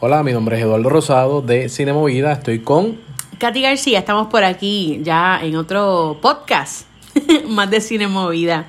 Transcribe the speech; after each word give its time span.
Hola, 0.00 0.22
mi 0.22 0.32
nombre 0.32 0.56
es 0.56 0.62
Eduardo 0.62 0.88
Rosado 0.88 1.42
de 1.42 1.68
Cine 1.68 1.92
Movida. 1.92 2.32
Estoy 2.32 2.58
con 2.60 2.98
Katy 3.38 3.62
García, 3.62 4.00
estamos 4.00 4.28
por 4.28 4.44
aquí 4.44 5.00
ya 5.02 5.40
en 5.42 5.56
otro 5.56 6.18
podcast 6.20 6.86
más 7.48 7.70
de 7.70 7.80
Cine 7.80 8.08
Movida. 8.08 8.66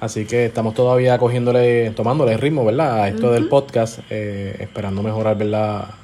Así 0.00 0.26
que 0.26 0.46
estamos 0.46 0.74
todavía 0.74 1.18
cogiéndole, 1.18 1.90
tomándole 1.90 2.36
ritmo, 2.36 2.64
¿verdad? 2.64 3.02
A 3.02 3.08
esto 3.08 3.30
del 3.32 3.48
podcast, 3.48 4.00
eh, 4.10 4.56
esperando 4.60 5.02
mejorar, 5.02 5.36
¿verdad? 5.38 5.94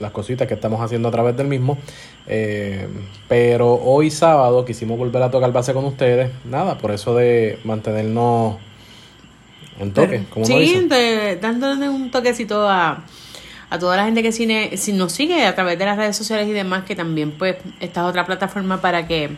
Las 0.00 0.10
cositas 0.10 0.48
que 0.48 0.54
estamos 0.54 0.80
haciendo 0.80 1.08
a 1.08 1.12
través 1.12 1.36
del 1.36 1.46
mismo. 1.46 1.78
Eh, 2.26 2.88
pero 3.28 3.74
hoy 3.74 4.10
sábado 4.10 4.64
quisimos 4.64 4.98
volver 4.98 5.22
a 5.22 5.30
tocar 5.30 5.52
base 5.52 5.72
con 5.72 5.84
ustedes. 5.84 6.30
Nada, 6.44 6.78
por 6.78 6.90
eso 6.90 7.14
de 7.14 7.58
mantenernos 7.64 8.56
en 9.80 9.92
toque, 9.92 10.24
como 10.30 10.44
Sí, 10.46 10.86
de- 10.88 11.36
dándole 11.40 11.88
un 11.88 12.10
toquecito 12.10 12.68
a, 12.68 13.04
a 13.70 13.78
toda 13.78 13.96
la 13.96 14.04
gente 14.04 14.22
que 14.22 14.32
cine, 14.32 14.76
si 14.76 14.92
nos 14.92 15.12
sigue 15.12 15.44
a 15.46 15.54
través 15.54 15.78
de 15.78 15.84
las 15.84 15.96
redes 15.96 16.16
sociales 16.16 16.46
y 16.48 16.52
demás, 16.52 16.84
que 16.84 16.94
también 16.94 17.32
pues 17.32 17.56
esta 17.80 18.02
es 18.02 18.06
otra 18.06 18.24
plataforma 18.26 18.80
para 18.80 19.06
que 19.06 19.30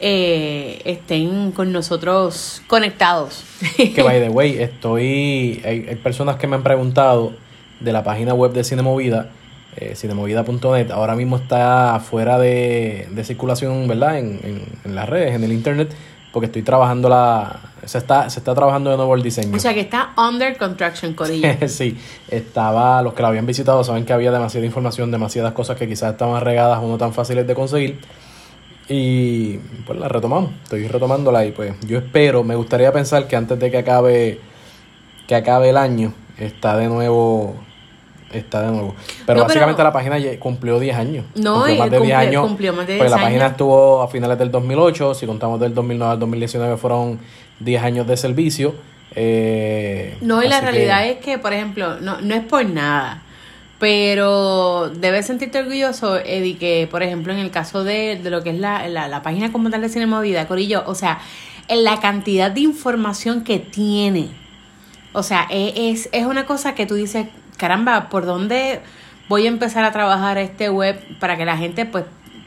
eh, 0.00 0.80
estén 0.84 1.52
con 1.52 1.72
nosotros 1.72 2.62
conectados. 2.66 3.44
Que 3.76 4.02
by 4.02 4.20
the 4.20 4.28
way, 4.28 4.58
estoy. 4.60 5.62
Hay, 5.64 5.86
hay 5.88 5.96
personas 5.96 6.36
que 6.36 6.46
me 6.46 6.56
han 6.56 6.62
preguntado 6.62 7.32
de 7.80 7.92
la 7.92 8.02
página 8.04 8.34
web 8.34 8.52
de 8.52 8.64
Cinemovida, 8.64 9.30
eh, 9.76 9.94
cinemovida.net. 9.94 10.90
Ahora 10.90 11.14
mismo 11.14 11.36
está 11.36 12.00
fuera 12.00 12.38
de, 12.38 13.08
de 13.10 13.24
circulación, 13.24 13.86
¿verdad? 13.88 14.18
En, 14.18 14.40
en, 14.42 14.62
en 14.84 14.94
las 14.94 15.08
redes, 15.08 15.34
en 15.34 15.44
el 15.44 15.52
internet, 15.52 15.94
porque 16.32 16.46
estoy 16.46 16.62
trabajando 16.62 17.08
la. 17.08 17.60
Se 17.86 17.98
está, 17.98 18.28
se 18.28 18.40
está 18.40 18.54
trabajando 18.54 18.90
de 18.90 18.96
nuevo 18.96 19.14
el 19.14 19.22
diseño. 19.22 19.56
o 19.56 19.58
sea 19.58 19.72
que 19.72 19.80
está 19.80 20.10
under 20.16 20.56
construction, 20.58 21.14
Corillo. 21.14 21.48
sí, 21.68 21.96
estaba. 22.28 23.00
Los 23.02 23.14
que 23.14 23.22
la 23.22 23.28
habían 23.28 23.46
visitado 23.46 23.82
saben 23.84 24.04
que 24.04 24.12
había 24.12 24.30
demasiada 24.30 24.66
información, 24.66 25.10
demasiadas 25.10 25.52
cosas 25.52 25.76
que 25.78 25.88
quizás 25.88 26.12
estaban 26.12 26.40
regadas 26.42 26.78
o 26.82 26.88
no 26.88 26.98
tan 26.98 27.12
fáciles 27.14 27.46
de 27.46 27.54
conseguir. 27.54 27.98
Y 28.88 29.56
pues 29.86 29.98
la 29.98 30.08
retomamos, 30.08 30.50
estoy 30.62 30.86
retomándola 30.86 31.44
y 31.44 31.50
pues 31.52 31.74
yo 31.86 31.98
espero, 31.98 32.44
me 32.44 32.54
gustaría 32.54 32.92
pensar 32.92 33.26
que 33.26 33.34
antes 33.34 33.58
de 33.58 33.70
que 33.70 33.78
acabe 33.78 34.40
que 35.26 35.34
acabe 35.34 35.70
el 35.70 35.76
año 35.76 36.12
está 36.38 36.76
de 36.76 36.86
nuevo 36.86 37.56
está 38.32 38.62
de 38.62 38.70
nuevo. 38.70 38.94
Pero 39.26 39.40
No, 39.40 39.44
básicamente 39.46 39.78
pero- 39.78 39.88
la 39.88 39.92
página 39.92 40.16
cumplió 40.38 40.78
10 40.78 40.96
años. 40.96 41.24
No, 41.34 41.54
cumplió 41.64 41.78
más 41.78 41.90
de 41.90 41.96
10 41.96 42.00
cumplió- 42.00 42.16
años. 42.18 42.46
cumplió 42.46 42.72
más 42.74 42.86
de 42.86 42.98
Pues 42.98 43.10
la 43.10 43.16
10 43.16 43.24
página 43.26 43.44
años. 43.46 43.52
estuvo 43.52 44.02
a 44.02 44.08
finales 44.08 44.38
del 44.38 44.50
2008, 44.52 45.14
si 45.14 45.26
contamos 45.26 45.58
del 45.58 45.74
2009 45.74 46.12
al 46.12 46.18
2019 46.20 46.76
fueron 46.76 47.18
10 47.60 47.82
años 47.82 48.06
de 48.06 48.16
servicio. 48.16 48.74
Eh, 49.14 50.16
No, 50.20 50.42
y 50.42 50.48
la 50.48 50.60
que- 50.60 50.66
realidad 50.70 51.06
es 51.08 51.18
que, 51.18 51.38
por 51.38 51.52
ejemplo, 51.52 51.98
no, 52.00 52.20
no 52.20 52.34
es 52.34 52.42
por 52.44 52.64
nada, 52.66 53.22
pero 53.78 54.90
debes 54.90 55.26
sentirte 55.26 55.58
orgulloso, 55.60 56.18
Eddie, 56.18 56.58
que, 56.58 56.88
por 56.90 57.02
ejemplo, 57.02 57.32
en 57.32 57.38
el 57.38 57.50
caso 57.50 57.84
de, 57.84 58.16
de 58.22 58.30
lo 58.30 58.42
que 58.42 58.50
es 58.50 58.58
la, 58.58 58.88
la, 58.88 59.08
la 59.08 59.22
página 59.22 59.52
como 59.52 59.70
tal 59.70 59.80
de 59.82 59.88
Cine 59.88 60.06
Movida, 60.06 60.46
Corillo, 60.48 60.82
o 60.86 60.94
sea, 60.94 61.18
en 61.68 61.84
la 61.84 62.00
cantidad 62.00 62.50
de 62.50 62.60
información 62.60 63.42
que 63.44 63.58
tiene, 63.58 64.28
o 65.12 65.22
sea, 65.22 65.46
e- 65.50 65.90
es, 65.90 66.08
es 66.12 66.26
una 66.26 66.46
cosa 66.46 66.74
que 66.74 66.86
tú 66.86 66.94
dices, 66.94 67.26
caramba, 67.56 68.08
¿por 68.08 68.26
dónde 68.26 68.80
voy 69.28 69.46
a 69.46 69.48
empezar 69.48 69.84
a 69.84 69.92
trabajar 69.92 70.36
este 70.38 70.68
web 70.68 70.98
para 71.20 71.36
que 71.36 71.44
la 71.44 71.56
gente, 71.56 71.86
pues, 71.86 72.04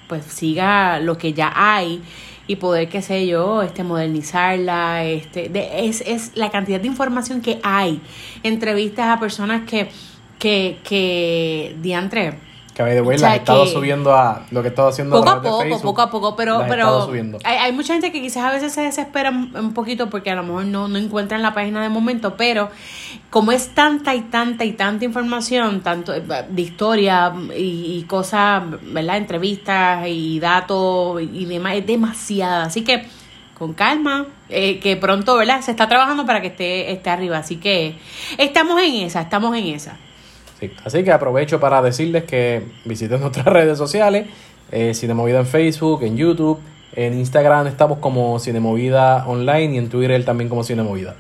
pues 0.08 0.24
siga 0.26 1.00
lo 1.00 1.18
que 1.18 1.34
ya 1.34 1.52
hay? 1.56 2.02
Y 2.50 2.56
poder, 2.56 2.90
qué 2.90 3.04
sé 3.04 3.28
yo, 3.28 3.62
este, 3.62 3.84
modernizarla, 3.84 5.06
este, 5.06 5.50
de, 5.50 5.86
es, 5.88 6.02
es 6.02 6.32
la 6.34 6.50
cantidad 6.50 6.82
de 6.82 6.88
información 6.88 7.42
que 7.42 7.60
hay, 7.62 8.02
entrevistas 8.42 9.16
a 9.16 9.20
personas 9.20 9.70
que, 9.70 9.88
que, 10.40 10.80
que, 10.84 11.76
diantre, 11.80 12.40
Que 12.80 12.84
by 12.84 12.94
the 12.94 13.02
way, 13.02 13.18
O 13.18 13.20
sea, 13.20 13.28
las 13.28 13.36
he 13.36 13.40
estado 13.40 13.66
subiendo 13.66 14.16
a 14.16 14.44
lo 14.52 14.62
que 14.62 14.70
he 14.70 14.72
estado 14.72 14.88
haciendo 14.88 15.18
poco 15.18 15.30
a 15.30 15.42
través 15.42 15.44
de 15.44 15.50
poco, 15.50 15.62
Facebook, 15.64 15.82
poco 15.82 16.02
a 16.02 16.10
poco, 16.10 16.36
pero, 16.38 16.64
pero 16.70 17.12
hay, 17.44 17.58
hay 17.58 17.74
mucha 17.74 17.92
gente 17.92 18.10
que 18.14 18.22
quizás 18.22 18.46
a 18.46 18.52
veces 18.52 18.72
se 18.72 18.80
desespera 18.80 19.32
un, 19.32 19.54
un 19.54 19.74
poquito 19.74 20.10
porque 20.10 20.32
a 20.32 20.36
lo 20.36 20.44
mejor 20.44 20.64
no, 20.64 20.88
no 20.88 20.98
encuentran 20.98 21.42
la 21.42 21.54
página 21.54 21.84
de 21.84 21.90
momento, 21.90 22.38
pero 22.38 22.70
como 23.30 23.52
es 23.52 23.76
tanta 23.76 24.16
y 24.16 24.22
tanta 24.22 24.64
y 24.64 24.72
tanta 24.72 25.04
información, 25.04 25.82
tanto 25.82 26.14
eh, 26.14 26.22
de 26.22 26.62
historia 26.62 27.34
y, 27.54 27.98
y 28.00 28.04
cosas, 28.08 28.64
¿verdad? 28.82 29.18
Entrevistas 29.18 30.08
y 30.08 30.40
datos 30.40 31.22
y 31.22 31.44
demás, 31.48 31.76
es 31.76 31.86
demasiada. 31.86 32.64
Así 32.64 32.86
que 32.86 33.06
con 33.58 33.74
calma, 33.74 34.26
eh, 34.48 34.80
que 34.80 34.96
pronto, 34.96 35.36
¿verdad? 35.36 35.60
Se 35.60 35.72
está 35.72 35.90
trabajando 35.90 36.26
para 36.26 36.40
que 36.40 36.48
esté, 36.48 36.94
esté 36.94 37.10
arriba. 37.10 37.40
Así 37.40 37.58
que 37.58 37.98
estamos 38.38 38.82
en 38.82 38.96
esa, 39.06 39.20
estamos 39.20 39.54
en 39.58 39.68
esa. 39.68 39.98
Sí, 40.60 40.72
Así 40.84 41.04
que 41.04 41.12
aprovecho 41.12 41.60
para 41.60 41.82
decirles 41.82 42.26
que 42.26 42.64
visiten 42.86 43.20
nuestras 43.22 43.46
redes 43.46 43.78
sociales, 43.78 44.28
eh, 44.72 44.94
Cinemovida 44.94 45.40
en 45.40 45.46
Facebook, 45.46 46.04
en 46.04 46.18
YouTube, 46.18 46.60
en 46.96 47.14
Instagram 47.14 47.68
estamos 47.68 48.00
como 48.00 48.40
Cinemovida 48.40 49.26
Online 49.28 49.76
y 49.76 49.78
en 49.78 49.90
Twitter 49.90 50.24
también 50.26 50.50
como 50.50 50.64
Cinemovida. 50.64 51.16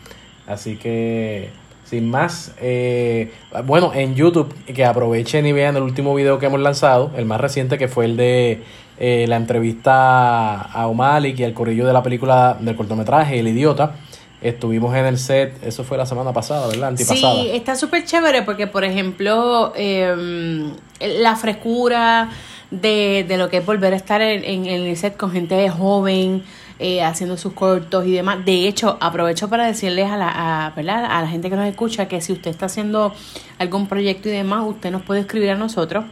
Así 0.47 0.77
que, 0.77 1.49
sin 1.85 2.09
más, 2.09 2.53
eh, 2.59 3.31
bueno, 3.65 3.91
en 3.93 4.15
YouTube 4.15 4.53
que 4.65 4.83
aprovechen 4.83 5.45
y 5.45 5.51
vean 5.51 5.75
el 5.75 5.83
último 5.83 6.15
video 6.15 6.39
que 6.39 6.47
hemos 6.47 6.59
lanzado, 6.59 7.11
el 7.15 7.25
más 7.25 7.39
reciente 7.39 7.77
que 7.77 7.87
fue 7.87 8.05
el 8.05 8.17
de 8.17 8.63
eh, 8.97 9.25
la 9.29 9.37
entrevista 9.37 10.59
a 10.61 10.87
O'Malley 10.87 11.35
y 11.37 11.43
al 11.43 11.53
corrillo 11.53 11.85
de 11.85 11.93
la 11.93 12.03
película 12.03 12.57
del 12.59 12.75
cortometraje 12.75 13.39
El 13.39 13.47
Idiota. 13.47 13.95
Estuvimos 14.41 14.95
en 14.95 15.05
el 15.05 15.17
set, 15.17 15.61
eso 15.63 15.83
fue 15.83 15.97
la 15.97 16.05
semana 16.05 16.31
pasada, 16.31 16.67
¿verdad? 16.67 16.89
Antipasada. 16.89 17.35
Sí, 17.35 17.49
está 17.51 17.75
súper 17.75 18.05
chévere 18.05 18.43
porque, 18.43 18.67
por 18.67 18.85
ejemplo, 18.85 19.73
eh, 19.75 20.71
la 21.01 21.35
frescura 21.35 22.29
de, 22.71 23.25
de 23.27 23.37
lo 23.37 23.49
que 23.49 23.57
es 23.57 23.65
volver 23.65 23.93
a 23.93 23.97
estar 23.97 24.21
en, 24.21 24.43
en 24.45 24.65
el 24.65 24.95
set 24.95 25.17
con 25.17 25.31
gente 25.31 25.69
joven, 25.69 26.43
eh, 26.81 27.03
haciendo 27.03 27.35
sus 27.35 27.51
cortos 27.51 28.05
y 28.05 28.13
demás. 28.13 28.45
De 28.45 28.65
hecho, 28.65 28.97
aprovecho 29.01 29.49
para 29.49 29.65
decirles 29.65 30.09
a 30.09 30.15
la, 30.15 30.67
a, 30.67 30.69
¿verdad? 30.69 31.03
a 31.03 31.21
la 31.21 31.27
gente 31.27 31.49
que 31.49 31.57
nos 31.57 31.67
escucha 31.67 32.07
que 32.07 32.21
si 32.21 32.31
usted 32.31 32.51
está 32.51 32.67
haciendo 32.67 33.13
algún 33.57 33.87
proyecto 33.87 34.29
y 34.29 34.31
demás, 34.31 34.63
usted 34.65 34.89
nos 34.89 35.01
puede 35.01 35.19
escribir 35.19 35.49
a 35.49 35.55
nosotros. 35.55 36.05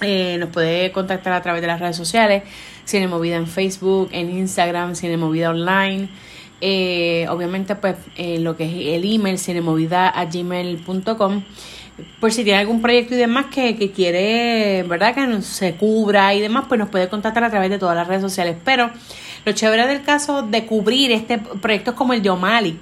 Eh, 0.00 0.36
nos 0.38 0.50
puede 0.50 0.92
contactar 0.92 1.32
a 1.32 1.42
través 1.42 1.60
de 1.60 1.66
las 1.66 1.80
redes 1.80 1.96
sociales, 1.96 2.44
Cinemovida 2.86 3.34
en 3.34 3.48
Facebook, 3.48 4.10
en 4.12 4.30
Instagram, 4.30 4.94
Cinemovida 4.94 5.50
Online. 5.50 6.08
Eh, 6.60 7.26
obviamente, 7.28 7.76
pues, 7.76 7.96
eh, 8.16 8.38
lo 8.38 8.56
que 8.56 8.64
es 8.64 8.96
el 8.96 9.12
email, 9.12 9.38
cinemovida 9.38 10.08
a 10.08 10.24
gmail.com. 10.24 11.42
Por 12.20 12.32
si 12.32 12.44
tiene 12.44 12.60
algún 12.60 12.80
proyecto 12.80 13.14
y 13.14 13.18
demás 13.18 13.46
que, 13.46 13.76
que 13.76 13.90
quiere, 13.90 14.84
¿verdad? 14.84 15.14
Que 15.14 15.42
se 15.42 15.74
cubra 15.74 16.32
y 16.34 16.40
demás, 16.40 16.66
pues 16.68 16.78
nos 16.78 16.88
puede 16.90 17.08
contactar 17.08 17.42
a 17.42 17.50
través 17.50 17.70
de 17.70 17.78
todas 17.78 17.96
las 17.96 18.06
redes 18.06 18.22
sociales. 18.22 18.56
Pero 18.64 18.90
lo 19.44 19.52
chévere 19.52 19.86
del 19.86 20.02
caso 20.02 20.42
de 20.42 20.64
cubrir 20.64 21.10
este 21.10 21.38
proyectos 21.38 21.94
como 21.94 22.12
el 22.12 22.22
de 22.22 22.30
O'Malik 22.30 22.80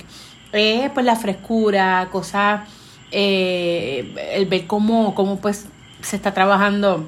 es 0.52 0.90
pues 0.90 1.06
la 1.06 1.16
frescura, 1.16 2.08
cosas, 2.10 2.68
eh, 3.10 4.14
el 4.32 4.46
ver 4.46 4.66
cómo, 4.66 5.14
cómo 5.14 5.40
pues 5.40 5.66
se 6.00 6.16
está 6.16 6.32
trabajando, 6.34 7.04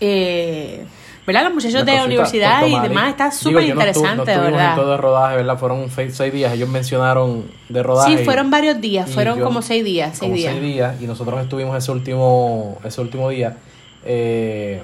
eh, 0.00 0.86
¿verdad? 1.28 1.44
Los 1.44 1.54
muchachos 1.54 1.86
de 1.86 1.94
la 1.94 2.04
universidad 2.04 2.66
y 2.66 2.80
demás 2.80 3.10
está 3.10 3.30
súper 3.30 3.62
no 3.62 3.68
interesante, 3.68 4.16
no 4.16 4.22
estuvimos 4.24 4.52
¿verdad? 4.52 4.70
en 4.70 4.74
todo 4.76 4.92
el 4.94 4.98
rodaje, 4.98 5.36
¿verdad? 5.36 5.58
Fueron 5.58 5.90
seis, 5.90 6.16
seis 6.16 6.32
días. 6.32 6.52
Ellos 6.52 6.68
mencionaron 6.68 7.44
de 7.68 7.82
rodaje. 7.84 8.18
Sí, 8.18 8.24
fueron 8.24 8.50
varios 8.50 8.80
días, 8.80 9.08
y 9.08 9.12
fueron 9.12 9.38
yo- 9.38 9.44
como 9.44 9.62
seis 9.62 9.84
días, 9.84 10.10
seis 10.12 10.20
como 10.20 10.34
días. 10.34 10.52
seis 10.52 10.62
días. 10.64 11.00
Y 11.00 11.06
nosotros 11.06 11.40
estuvimos 11.40 11.76
ese 11.78 11.92
último, 11.92 12.78
ese 12.82 13.00
último 13.00 13.28
día. 13.28 13.56
eh, 14.04 14.82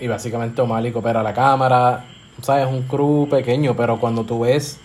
y 0.00 0.06
básicamente 0.06 0.60
O'Malley 0.60 0.92
coopera 0.92 1.22
la 1.22 1.32
cámara. 1.34 2.04
¿Sabes? 2.42 2.66
Un 2.68 2.82
crew 2.82 3.26
pequeño, 3.28 3.74
pero 3.76 3.98
cuando 3.98 4.22
tú 4.24 4.40
ves 4.40 4.78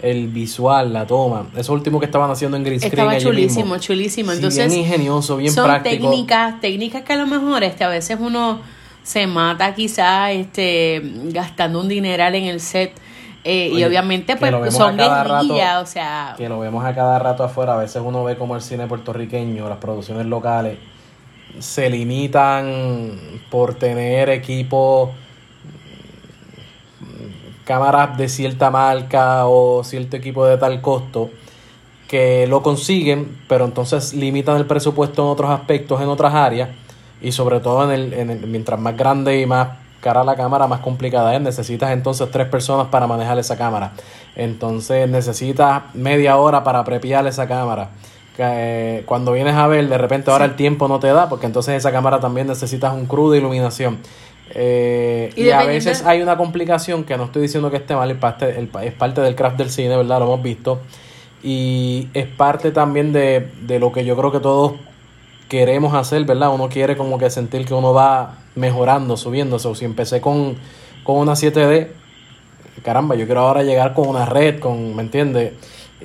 el 0.00 0.28
visual, 0.28 0.92
la 0.92 1.06
toma, 1.06 1.48
eso 1.56 1.72
último 1.72 1.98
que 2.00 2.06
estaban 2.06 2.30
haciendo 2.30 2.56
en 2.56 2.62
green 2.64 2.78
screen 2.80 2.92
Estaba 2.92 3.18
chulísimo, 3.18 3.64
mismo. 3.64 3.78
chulísimo. 3.78 4.30
Sí, 4.30 4.36
Entonces, 4.36 4.68
bien 4.72 4.80
ingenioso, 4.84 5.36
bien 5.36 5.52
son 5.52 5.64
práctico. 5.66 6.08
técnicas, 6.08 6.60
técnicas 6.60 7.02
que 7.02 7.12
a 7.12 7.16
lo 7.16 7.26
mejor 7.26 7.64
este, 7.64 7.84
a 7.84 7.88
veces 7.88 8.16
uno 8.20 8.60
se 9.02 9.26
mata 9.26 9.74
quizá 9.74 10.32
este, 10.32 11.00
gastando 11.26 11.80
un 11.80 11.88
dineral 11.88 12.34
en 12.34 12.44
el 12.44 12.60
set. 12.60 12.92
eh, 13.42 13.70
y 13.72 13.82
obviamente 13.84 14.36
pues 14.36 14.74
son 14.74 14.96
guerrillas, 14.96 15.82
o 15.82 15.86
sea, 15.86 16.34
que 16.36 16.48
lo 16.48 16.60
vemos 16.60 16.84
a 16.84 16.94
cada 16.94 17.18
rato 17.18 17.42
afuera. 17.42 17.74
A 17.74 17.78
veces 17.78 18.02
uno 18.04 18.22
ve 18.24 18.36
como 18.36 18.54
el 18.54 18.62
cine 18.62 18.86
puertorriqueño, 18.86 19.68
las 19.68 19.78
producciones 19.78 20.26
locales, 20.26 20.78
se 21.58 21.88
limitan 21.88 23.18
por 23.50 23.74
tener 23.74 24.28
equipos, 24.28 25.10
mm, 27.00 27.64
cámaras 27.64 28.16
de 28.18 28.28
cierta 28.28 28.70
marca 28.70 29.46
o 29.46 29.82
cierto 29.84 30.16
equipo 30.16 30.44
de 30.44 30.58
tal 30.58 30.80
costo, 30.82 31.30
que 32.08 32.46
lo 32.46 32.62
consiguen, 32.62 33.38
pero 33.48 33.64
entonces 33.64 34.14
limitan 34.14 34.56
el 34.56 34.66
presupuesto 34.66 35.22
en 35.22 35.28
otros 35.28 35.50
aspectos, 35.50 36.00
en 36.02 36.08
otras 36.08 36.34
áreas, 36.34 36.68
y 37.22 37.32
sobre 37.32 37.60
todo 37.60 37.84
en 37.84 37.90
el, 37.90 38.12
en 38.14 38.30
el 38.30 38.46
mientras 38.46 38.78
más 38.80 38.96
grande 38.96 39.40
y 39.40 39.46
más 39.46 39.68
cara 40.00 40.24
la 40.24 40.34
cámara, 40.36 40.66
más 40.66 40.80
complicada 40.80 41.34
es. 41.34 41.40
Necesitas 41.42 41.90
entonces 41.90 42.30
tres 42.30 42.46
personas 42.48 42.86
para 42.88 43.06
manejar 43.06 43.38
esa 43.38 43.56
cámara. 43.58 43.92
Entonces 44.36 45.08
necesitas 45.08 45.82
media 45.94 46.36
hora 46.38 46.64
para 46.64 46.82
prepiar 46.84 47.26
esa 47.26 47.46
cámara. 47.46 47.90
que, 48.36 48.42
eh, 48.46 49.02
cuando 49.06 49.32
vienes 49.32 49.54
a 49.54 49.66
ver, 49.66 49.88
de 49.88 49.98
repente 49.98 50.30
ahora 50.30 50.44
el 50.46 50.54
tiempo 50.56 50.88
no 50.88 50.98
te 51.00 51.08
da, 51.08 51.28
porque 51.28 51.46
entonces 51.46 51.74
esa 51.74 51.92
cámara 51.92 52.20
también 52.20 52.46
necesitas 52.46 52.94
un 52.94 53.04
crudo 53.06 53.32
de 53.32 53.38
iluminación. 53.38 53.98
Eh, 54.54 55.30
Y 55.36 55.48
y, 55.48 55.50
a 55.50 55.64
veces 55.64 56.04
hay 56.06 56.22
una 56.22 56.36
complicación 56.36 57.04
que 57.04 57.16
no 57.16 57.24
estoy 57.24 57.42
diciendo 57.42 57.70
que 57.70 57.76
esté 57.76 57.94
mal, 57.94 58.10
es 58.10 58.16
parte, 58.16 58.58
el- 58.58 58.70
es 58.82 58.92
parte 58.94 59.20
del 59.20 59.34
craft 59.34 59.58
del 59.58 59.70
cine, 59.70 59.96
¿verdad? 59.96 60.20
Lo 60.20 60.26
hemos 60.26 60.42
visto. 60.42 60.80
Y 61.42 62.08
es 62.14 62.26
parte 62.26 62.70
también 62.70 63.12
de, 63.12 63.48
de 63.62 63.78
lo 63.78 63.92
que 63.92 64.04
yo 64.04 64.16
creo 64.16 64.30
que 64.32 64.40
todos 64.40 64.72
queremos 65.50 65.92
hacer, 65.94 66.24
¿verdad? 66.24 66.54
Uno 66.54 66.70
quiere 66.70 66.96
como 66.96 67.18
que 67.18 67.28
sentir 67.28 67.66
que 67.66 67.74
uno 67.74 67.92
va 67.92 68.38
mejorando, 68.54 69.18
subiéndose. 69.18 69.68
O 69.68 69.74
si 69.74 69.84
empecé 69.84 70.22
con, 70.22 70.56
con 71.04 71.16
una 71.18 71.36
7D, 71.36 71.88
caramba, 72.82 73.16
yo 73.16 73.26
quiero 73.26 73.42
ahora 73.42 73.62
llegar 73.62 73.92
con 73.92 74.08
una 74.08 74.24
red, 74.24 74.60
con, 74.60 74.96
¿me 74.96 75.02
entiendes? 75.02 75.52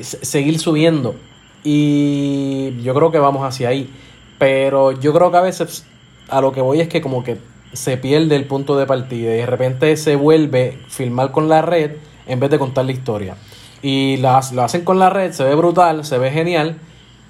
Se- 0.02 0.26
Seguir 0.26 0.60
subiendo. 0.60 1.16
Y 1.64 2.82
yo 2.84 2.94
creo 2.94 3.12
que 3.12 3.20
vamos 3.20 3.44
hacia 3.46 3.70
ahí. 3.70 3.90
Pero 4.38 4.92
yo 4.92 5.14
creo 5.14 5.32
que 5.32 5.38
a 5.38 5.42
veces 5.42 5.86
a 6.30 6.42
lo 6.42 6.52
que 6.52 6.62
voy 6.62 6.82
es 6.82 6.88
que 6.90 7.02
como 7.02 7.24
que 7.24 7.38
se 7.74 7.98
pierde 7.98 8.36
el 8.36 8.46
punto 8.46 8.78
de 8.78 8.86
partida 8.86 9.34
y 9.34 9.38
de 9.38 9.46
repente 9.46 9.96
se 9.98 10.16
vuelve 10.16 10.80
filmar 10.90 11.32
con 11.32 11.50
la 11.50 11.62
red 11.62 11.92
en 12.28 12.40
vez 12.40 12.50
de 12.50 12.60
contar 12.60 12.86
la 12.86 12.92
historia. 12.92 13.36
Y 13.82 14.18
las, 14.18 14.52
lo 14.54 14.64
hacen 14.64 14.84
con 14.84 14.98
la 15.00 15.10
red, 15.10 15.32
se 15.32 15.44
ve 15.44 15.56
brutal, 15.56 16.06
se 16.06 16.18
ve 16.18 16.32
genial, 16.32 16.78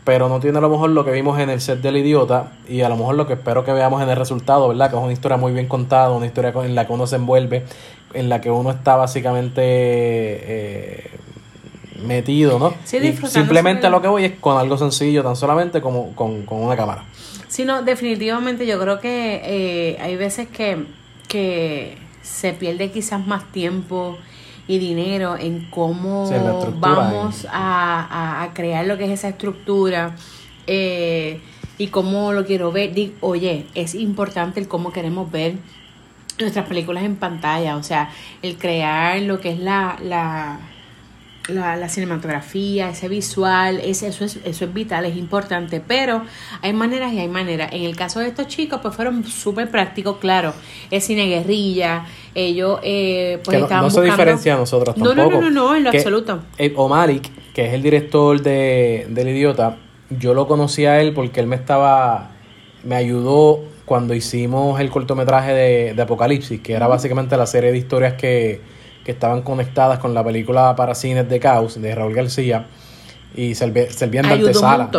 pero 0.06 0.30
no 0.30 0.40
tiene 0.40 0.60
a 0.60 0.62
lo 0.62 0.70
mejor 0.70 0.92
lo 0.92 1.04
que 1.04 1.12
vimos 1.12 1.40
en 1.40 1.50
el 1.50 1.60
set 1.60 1.82
del 1.82 1.98
idiota 1.98 2.52
y 2.70 2.82
a 2.82 2.90
lo 2.90 2.96
mejor 2.96 3.16
lo 3.16 3.26
que 3.28 3.34
espero 3.34 3.66
que 3.66 3.74
veamos 3.74 4.02
en 4.02 4.08
el 4.10 4.16
resultado, 4.16 4.68
¿verdad? 4.70 4.90
Que 4.92 4.96
es 4.96 5.02
una 5.04 5.12
historia 5.12 5.36
muy 5.38 5.52
bien 5.52 5.68
contada, 5.68 6.12
una 6.12 6.28
historia 6.28 6.54
con- 6.54 6.66
en 6.66 6.76
la 6.76 6.86
que 6.88 6.94
uno 6.94 7.08
se 7.08 7.16
envuelve, 7.18 7.66
en 8.14 8.30
la 8.30 8.40
que 8.40 8.50
uno 8.52 8.70
está 8.72 8.96
básicamente 8.96 9.62
eh, 9.64 11.10
metido, 12.06 12.60
¿no? 12.60 12.74
Sí, 12.84 13.00
simplemente 13.28 13.90
lo 13.90 14.02
que 14.02 14.08
voy 14.08 14.26
es 14.26 14.34
con 14.40 14.58
algo 14.58 14.78
sencillo, 14.78 15.24
tan 15.24 15.36
solamente 15.36 15.82
como 15.82 16.14
con, 16.16 16.44
con 16.46 16.62
una 16.62 16.76
cámara. 16.76 17.04
Sí, 17.48 17.66
no, 17.66 17.82
definitivamente 17.82 18.66
yo 18.68 18.80
creo 18.80 19.00
que 19.00 19.42
eh, 19.44 19.98
hay 20.02 20.16
veces 20.18 20.48
que, 20.50 20.86
que 21.28 21.98
se 22.22 22.54
pierde 22.54 22.92
quizás 22.92 23.26
más 23.26 23.52
tiempo 23.52 24.18
y 24.68 24.80
dinero 24.80 25.38
en 25.38 25.68
cómo 25.70 26.26
vamos 26.80 27.48
a, 27.52 28.44
a- 28.44 28.54
crear 28.54 28.86
lo 28.88 28.98
que 28.98 29.06
es 29.06 29.12
esa 29.12 29.30
estructura 29.30 30.16
eh, 30.68 31.40
y 31.78 31.88
cómo 31.88 32.34
lo 32.34 32.46
quiero 32.46 32.72
ver. 32.72 32.94
Di- 32.94 33.14
Oye, 33.22 33.68
es 33.76 33.94
importante 33.96 34.60
el 34.60 34.68
cómo 34.68 34.92
queremos 34.92 35.32
ver 35.32 35.58
nuestras 36.40 36.66
películas 36.68 37.04
en 37.04 37.16
pantalla, 37.16 37.78
o 37.78 37.84
sea, 37.84 38.10
el 38.42 38.58
crear 38.58 39.22
lo 39.22 39.40
que 39.40 39.52
es 39.52 39.60
la, 39.60 39.98
la, 40.02 40.60
la, 41.48 41.76
la 41.76 41.90
cinematografía, 41.90 42.90
ese 42.90 43.08
visual, 43.08 43.80
ese, 43.84 44.08
eso, 44.08 44.26
es, 44.26 44.40
eso 44.44 44.66
es 44.66 44.74
vital, 44.74 45.06
es 45.06 45.16
importante, 45.16 45.80
pero 45.86 46.24
hay 46.62 46.74
maneras 46.74 47.14
y 47.14 47.20
hay 47.20 47.28
maneras. 47.28 47.70
En 47.72 47.84
el 47.84 47.96
caso 47.96 48.20
de 48.20 48.28
estos 48.28 48.48
chicos, 48.48 48.80
pues 48.82 48.96
fueron 48.96 49.24
súper 49.26 49.70
prácticos, 49.70 50.18
claro, 50.18 50.54
es 50.90 51.04
cine 51.06 51.28
guerrilla, 51.28 52.06
ellos 52.34 52.80
eh, 52.84 53.40
pues 53.44 53.56
que 53.56 53.60
no, 53.60 53.66
estaban 53.66 53.84
no 53.86 53.90
se 53.92 54.00
buscando- 54.00 54.16
diferencia 54.18 54.54
a 54.56 54.58
nosotros 54.58 54.98
No, 54.98 55.10
tampoco. 55.14 55.30
no, 55.36 55.42
no, 55.42 55.50
no, 55.52 55.68
no, 55.70 55.76
en 55.76 55.84
lo 55.84 55.92
Que, 55.92 55.98
absoluto. 55.98 56.40
eh, 56.58 56.74
Omalik, 56.76 57.30
que 57.54 57.68
es 57.68 57.74
el 57.74 57.82
director 57.84 58.42
de, 58.42 59.06
del 59.10 59.30
Idiota, 59.30 59.78
yo 60.10 60.34
lo 60.34 60.48
conocí 60.48 60.86
a 60.86 61.00
él 61.00 61.14
porque 61.14 61.40
él 61.42 61.48
me 61.48 61.56
estaba, 61.56 62.32
me 62.84 62.96
ayudó 62.96 63.64
cuando 63.86 64.16
hicimos 64.16 64.80
el 64.82 64.90
cortometraje 64.90 65.54
de, 65.54 65.94
de 65.94 66.02
Apocalipsis, 66.02 66.60
que 66.62 66.74
era 66.74 66.88
básicamente 66.88 67.38
la 67.38 67.46
serie 67.46 67.72
de 67.72 67.78
historias 67.78 68.14
que, 68.14 68.62
que 69.06 69.12
estaban 69.12 69.44
conectadas 69.44 70.00
con 70.00 70.14
la 70.14 70.24
película 70.24 70.76
para 70.76 70.94
cines 70.96 71.30
de 71.30 71.40
Caos 71.40 71.80
de 71.82 71.96
Raúl 71.96 72.14
García 72.14 72.66
y 73.36 73.54
servían 73.56 74.28
de 74.28 74.30
antesala. 74.48 74.90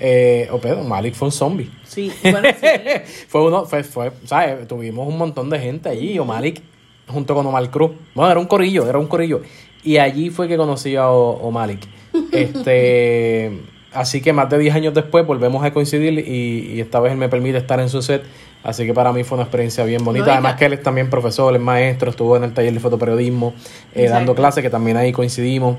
Eh, 0.00 0.48
oh, 0.50 0.58
pero 0.58 0.82
Malik 0.82 1.14
fue 1.14 1.28
un 1.28 1.32
zombie. 1.32 1.70
Sí, 1.84 2.12
bueno, 2.22 2.48
sí. 2.60 2.66
fue 3.28 3.42
uno, 3.46 3.64
fue, 3.64 3.84
fue, 3.84 4.10
¿sabes? 4.24 4.66
Tuvimos 4.66 5.06
un 5.06 5.16
montón 5.16 5.48
de 5.48 5.58
gente 5.60 5.88
allí, 5.88 6.18
o 6.18 6.24
Malik, 6.24 6.60
junto 7.06 7.34
con 7.34 7.46
Omar 7.46 7.70
Cruz. 7.70 7.92
Bueno, 8.14 8.30
era 8.32 8.40
un 8.40 8.46
corillo, 8.46 8.88
era 8.88 8.98
un 8.98 9.06
corillo. 9.06 9.42
Y 9.84 9.98
allí 9.98 10.30
fue 10.30 10.48
que 10.48 10.56
conocí 10.56 10.96
a 10.96 11.10
O- 11.10 11.46
Omalik. 11.46 11.86
Este, 12.32 13.60
así 13.94 14.20
que 14.20 14.32
más 14.32 14.48
de 14.50 14.58
10 14.58 14.74
años 14.74 14.94
después 14.94 15.26
volvemos 15.26 15.64
a 15.64 15.72
coincidir 15.72 16.18
y, 16.18 16.72
y 16.74 16.80
esta 16.80 17.00
vez 17.00 17.12
él 17.12 17.18
me 17.18 17.28
permite 17.28 17.58
estar 17.58 17.80
en 17.80 17.88
su 17.88 18.02
set. 18.02 18.22
Así 18.64 18.86
que 18.86 18.94
para 18.94 19.12
mí 19.12 19.24
fue 19.24 19.36
una 19.36 19.44
experiencia 19.44 19.84
bien 19.84 20.04
bonita. 20.04 20.26
No, 20.26 20.32
Además 20.32 20.56
que 20.56 20.66
él 20.66 20.72
es 20.74 20.82
también 20.82 21.10
profesor, 21.10 21.54
es 21.54 21.60
maestro, 21.60 22.10
estuvo 22.10 22.36
en 22.36 22.44
el 22.44 22.54
taller 22.54 22.72
de 22.72 22.80
fotoperiodismo 22.80 23.54
eh, 23.94 24.08
dando 24.08 24.34
clases, 24.34 24.62
que 24.62 24.70
también 24.70 24.96
ahí 24.96 25.12
coincidimos. 25.12 25.78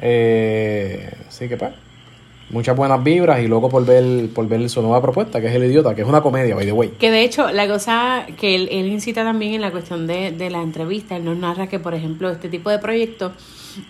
Eh, 0.00 1.10
así 1.28 1.48
que 1.48 1.58
pues, 1.58 1.72
muchas 2.48 2.74
buenas 2.74 3.02
vibras 3.04 3.40
y 3.40 3.48
luego 3.48 3.68
por 3.68 3.84
ver, 3.84 4.30
por 4.30 4.48
ver 4.48 4.68
su 4.70 4.80
nueva 4.80 5.02
propuesta, 5.02 5.40
que 5.42 5.48
es 5.48 5.54
El 5.54 5.64
Idiota, 5.64 5.94
que 5.94 6.02
es 6.02 6.08
una 6.08 6.22
comedia, 6.22 6.54
by 6.54 6.64
the 6.64 6.72
way. 6.72 6.88
Que 6.98 7.10
de 7.10 7.22
hecho, 7.22 7.50
la 7.52 7.68
cosa 7.68 8.26
que 8.38 8.54
él, 8.54 8.68
él 8.70 8.86
incita 8.86 9.24
también 9.24 9.54
en 9.54 9.60
la 9.60 9.70
cuestión 9.70 10.06
de, 10.06 10.32
de 10.32 10.48
la 10.48 10.62
entrevista, 10.62 11.16
él 11.16 11.24
nos 11.26 11.36
narra 11.36 11.66
que, 11.66 11.78
por 11.78 11.94
ejemplo, 11.94 12.30
este 12.30 12.48
tipo 12.48 12.70
de 12.70 12.78
proyecto 12.78 13.32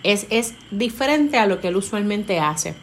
es, 0.03 0.27
es 0.29 0.55
diferente 0.69 1.37
a 1.37 1.45
lo 1.45 1.61
que 1.61 1.69
él 1.69 1.77
usualmente 1.77 2.39
hace. 2.39 2.75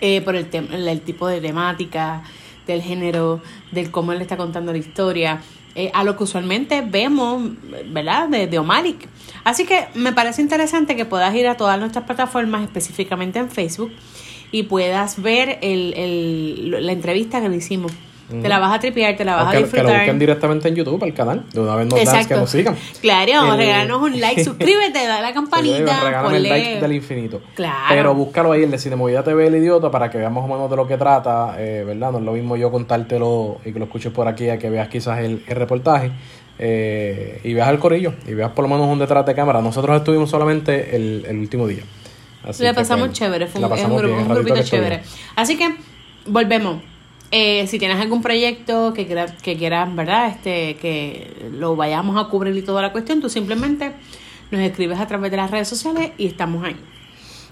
Eh, 0.00 0.20
por 0.20 0.36
el, 0.36 0.48
el 0.52 1.00
tipo 1.00 1.26
de 1.26 1.40
temática, 1.40 2.22
del 2.66 2.82
género, 2.82 3.40
del 3.72 3.90
cómo 3.90 4.12
él 4.12 4.20
está 4.20 4.36
contando 4.36 4.70
la 4.70 4.78
historia, 4.78 5.40
eh, 5.74 5.90
a 5.92 6.04
lo 6.04 6.16
que 6.16 6.24
usualmente 6.24 6.82
vemos, 6.82 7.42
¿verdad? 7.86 8.28
De, 8.28 8.46
de 8.46 8.58
Omalik. 8.58 9.08
Así 9.44 9.64
que 9.64 9.88
me 9.94 10.12
parece 10.12 10.40
interesante 10.42 10.94
que 10.94 11.04
puedas 11.04 11.34
ir 11.34 11.48
a 11.48 11.56
todas 11.56 11.80
nuestras 11.80 12.04
plataformas, 12.04 12.62
específicamente 12.62 13.38
en 13.38 13.50
Facebook, 13.50 13.92
y 14.52 14.64
puedas 14.64 15.20
ver 15.20 15.58
el, 15.62 15.94
el, 15.94 16.86
la 16.86 16.92
entrevista 16.92 17.40
que 17.40 17.48
le 17.48 17.56
hicimos. 17.56 17.92
Te 18.28 18.48
la 18.48 18.58
vas 18.58 18.74
a 18.74 18.78
tripear, 18.78 19.16
te 19.16 19.24
la 19.24 19.36
vas 19.36 19.46
O 19.46 19.48
a 19.48 19.50
que, 19.52 19.56
que 19.56 19.60
lo 19.62 19.66
disfrutar. 19.68 19.96
busquen 19.96 20.18
directamente 20.18 20.68
en 20.68 20.74
YouTube, 20.74 21.02
al 21.02 21.14
canal. 21.14 21.44
De 21.50 21.60
una 21.60 21.76
vez 21.76 21.86
nos 21.86 22.04
dan 22.04 22.26
que 22.26 22.34
nos 22.34 22.50
sigan. 22.50 22.76
Claro, 23.00 23.52
El- 23.52 23.58
regálanos 23.58 24.02
un 24.02 24.20
like, 24.20 24.44
suscríbete, 24.44 24.98
dale 24.98 25.12
a 25.12 25.22
la 25.22 25.32
campanita, 25.32 26.04
Regálame 26.04 26.36
el 26.36 26.42
like 26.42 26.80
del 26.80 26.92
infinito. 26.92 27.40
Claro. 27.54 27.74
Pero 27.88 28.14
búscalo 28.14 28.52
ahí, 28.52 28.64
el 28.64 28.70
de 28.70 28.78
Cinemovida 28.78 29.22
TV, 29.22 29.46
el 29.46 29.56
idiota, 29.56 29.90
para 29.90 30.10
que 30.10 30.18
veas 30.18 30.30
más 30.30 30.44
o 30.44 30.46
menos 30.48 30.68
de 30.68 30.76
lo 30.76 30.86
que 30.86 30.98
trata, 30.98 31.54
eh, 31.58 31.84
¿verdad? 31.86 32.12
No 32.12 32.18
es 32.18 32.24
lo 32.24 32.32
mismo 32.32 32.56
yo 32.56 32.70
contártelo 32.70 33.58
y 33.64 33.72
que 33.72 33.78
lo 33.78 33.86
escuches 33.86 34.12
por 34.12 34.28
aquí 34.28 34.50
a 34.50 34.58
que 34.58 34.68
veas 34.68 34.88
quizás 34.88 35.20
el, 35.20 35.42
el 35.46 35.56
reportaje 35.56 36.10
eh, 36.58 37.40
y 37.44 37.54
veas 37.54 37.68
el 37.70 37.78
corillo 37.78 38.12
y 38.26 38.34
veas 38.34 38.50
por 38.50 38.64
lo 38.64 38.68
menos 38.74 38.90
un 38.92 38.98
detrás 38.98 39.24
de 39.24 39.34
cámara. 39.34 39.60
Nosotros 39.62 39.96
estuvimos 39.96 40.28
solamente 40.28 40.94
el, 40.96 41.24
el 41.26 41.38
último 41.38 41.66
día. 41.66 41.82
Así 42.46 42.62
que, 42.62 42.74
pasamos 42.74 43.08
pues, 43.08 43.18
chévere, 43.18 43.46
fue 43.46 43.60
la 43.60 43.66
un, 43.68 43.72
un, 43.72 43.76
pasamos 43.78 43.98
grupo, 44.02 44.14
bien, 44.16 44.26
un 44.26 44.30
el 44.32 44.36
ratito 44.38 44.54
grupito 44.54 44.70
chévere. 44.70 45.00
Así 45.36 45.56
que 45.56 45.74
volvemos. 46.26 46.82
Eh, 47.30 47.66
si 47.66 47.78
tienes 47.78 47.98
algún 48.00 48.22
proyecto 48.22 48.92
que, 48.94 49.06
quiera- 49.06 49.26
que 49.42 49.56
quieras, 49.56 49.94
¿verdad? 49.94 50.28
Este, 50.28 50.76
que 50.76 51.48
lo 51.52 51.76
vayamos 51.76 52.16
a 52.16 52.28
cubrir 52.30 52.56
y 52.56 52.62
toda 52.62 52.80
la 52.80 52.90
cuestión, 52.92 53.20
tú 53.20 53.28
simplemente 53.28 53.92
nos 54.50 54.60
escribes 54.62 54.98
a 54.98 55.06
través 55.06 55.30
de 55.30 55.36
las 55.36 55.50
redes 55.50 55.68
sociales 55.68 56.12
y 56.16 56.26
estamos 56.26 56.64
ahí. 56.64 56.76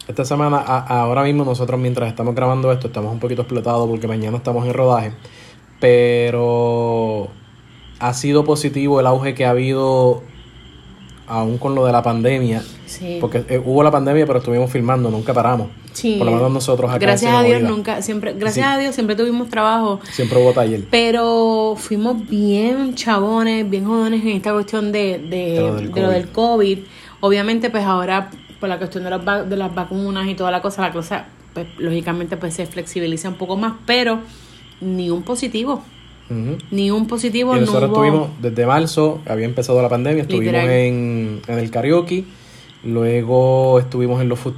Esta 0.09 0.25
semana, 0.25 0.59
a- 0.59 1.03
ahora 1.03 1.23
mismo 1.25 1.45
nosotros 1.45 1.79
mientras 1.79 2.09
estamos 2.09 2.35
grabando 2.35 2.73
esto, 2.73 2.87
estamos 2.87 3.13
un 3.13 3.19
poquito 3.19 3.43
explotados 3.43 3.87
porque 3.89 4.07
mañana 4.09 4.39
estamos 4.39 4.65
en 4.67 4.73
rodaje, 4.73 5.13
pero 5.81 7.29
ha 7.99 8.15
sido 8.15 8.45
positivo 8.45 9.01
el 9.01 9.07
auge 9.07 9.35
que 9.35 9.45
ha 9.45 9.51
habido 9.51 10.23
aún 11.27 11.59
con 11.59 11.75
lo 11.75 11.85
de 11.85 11.93
la 11.93 12.03
pandemia, 12.03 12.63
Sí. 12.87 13.19
porque 13.21 13.45
eh, 13.49 13.61
hubo 13.65 13.83
la 13.83 13.91
pandemia 13.91 14.27
pero 14.27 14.39
estuvimos 14.39 14.71
filmando, 14.71 15.11
nunca 15.11 15.35
paramos. 15.35 15.69
Sí. 15.97 16.17
Por 16.19 16.27
lo 16.27 16.33
menos 16.33 16.53
nosotros 16.53 16.91
acá 16.91 16.99
Gracias 16.99 17.33
a 17.35 17.43
Dios 17.43 17.63
nunca, 17.63 18.03
siempre, 18.03 18.35
gracias 18.35 18.67
Sí. 18.67 18.73
a 18.75 18.79
Dios 18.79 18.95
siempre 18.95 19.17
tuvimos 19.17 19.49
trabajo. 19.49 19.99
Siempre 20.13 20.39
hubo 20.43 20.53
taller. 20.53 20.85
Pero 20.91 21.75
fuimos 21.79 22.29
bien 22.29 22.95
chabones, 22.95 23.69
bien 23.71 23.87
jodones 23.87 24.23
en 24.23 24.29
esta 24.29 24.53
cuestión 24.53 24.93
de, 24.93 25.19
de, 25.19 25.37
De 25.53 25.61
lo 25.61 25.75
del 25.77 25.93
de 25.93 26.01
lo 26.01 26.07
COVID. 26.07 26.15
del 26.15 26.29
COVID. 26.29 26.79
Obviamente, 27.21 27.71
pues 27.71 27.85
ahora, 27.85 28.31
por 28.61 28.69
la 28.69 28.77
cuestión 28.79 29.05
de, 29.05 29.11
las 29.11 29.49
de 29.49 29.57
las 29.57 29.75
vacunas 29.75 30.29
y 30.29 30.35
toda 30.35 30.51
la 30.51 30.61
cosa, 30.61 30.83
la 30.83 30.93
cosa, 30.93 31.25
pues 31.55 31.67
lógicamente, 31.79 32.37
pues 32.37 32.53
se 32.53 32.67
flexibiliza 32.67 33.29
un 33.31 33.37
poco 33.37 33.57
más, 33.57 33.73
pero 33.87 34.21
ni 34.83 35.09
un 35.11 35.23
positivo. 35.23 35.83
Ni 36.73 36.91
un 36.91 37.07
positivo, 37.07 37.53
Y 37.57 37.61
no 37.61 37.67
nosotros 37.67 37.89
hubo- 37.91 38.05
estuvimos 38.05 38.31
desde 38.43 38.67
marzo, 38.67 39.21
había 39.27 39.47
empezado 39.47 39.81
la 39.81 39.89
pandemia, 39.89 40.23
estuvimos 40.25 40.55
en, 40.65 41.41
en 41.47 41.59
el 41.59 41.71
karaoke, 41.71 42.25
luego 42.85 43.79
estuvimos 43.79 44.21
en 44.21 44.29
los 44.29 44.39
food 44.39 44.55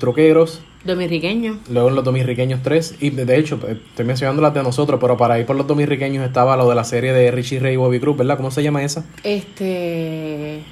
Dominiqueño. 0.85 1.58
Luego 1.70 1.88
en 1.88 1.94
los 1.97 2.04
dominriqueños 2.04 2.62
3. 2.62 2.97
Y 3.00 3.11
de 3.11 3.25
de 3.25 3.38
hecho, 3.38 3.58
eh, 3.66 3.78
estoy 3.88 4.04
mencionando 4.04 4.42
las 4.42 4.54
de 4.54 4.62
nosotros, 4.62 4.99
pero 5.00 5.16
para 5.16 5.38
ir 5.38 5.47
por 5.47 5.56
los 5.56 5.66
dominriqueños 5.66 6.25
estaba 6.25 6.56
lo 6.56 6.68
de 6.68 6.75
la 6.75 6.85
serie 6.85 7.12
de 7.12 7.30
Richie 7.30 7.58
Ray 7.58 7.75
y 7.75 7.76
Bobby 7.76 8.00
Cruz, 8.00 8.16
¿verdad? 8.16 8.37
¿Cómo 8.37 8.50
se 8.50 8.62
llama 8.62 8.82
esa? 8.82 9.04
Este. 9.23 10.62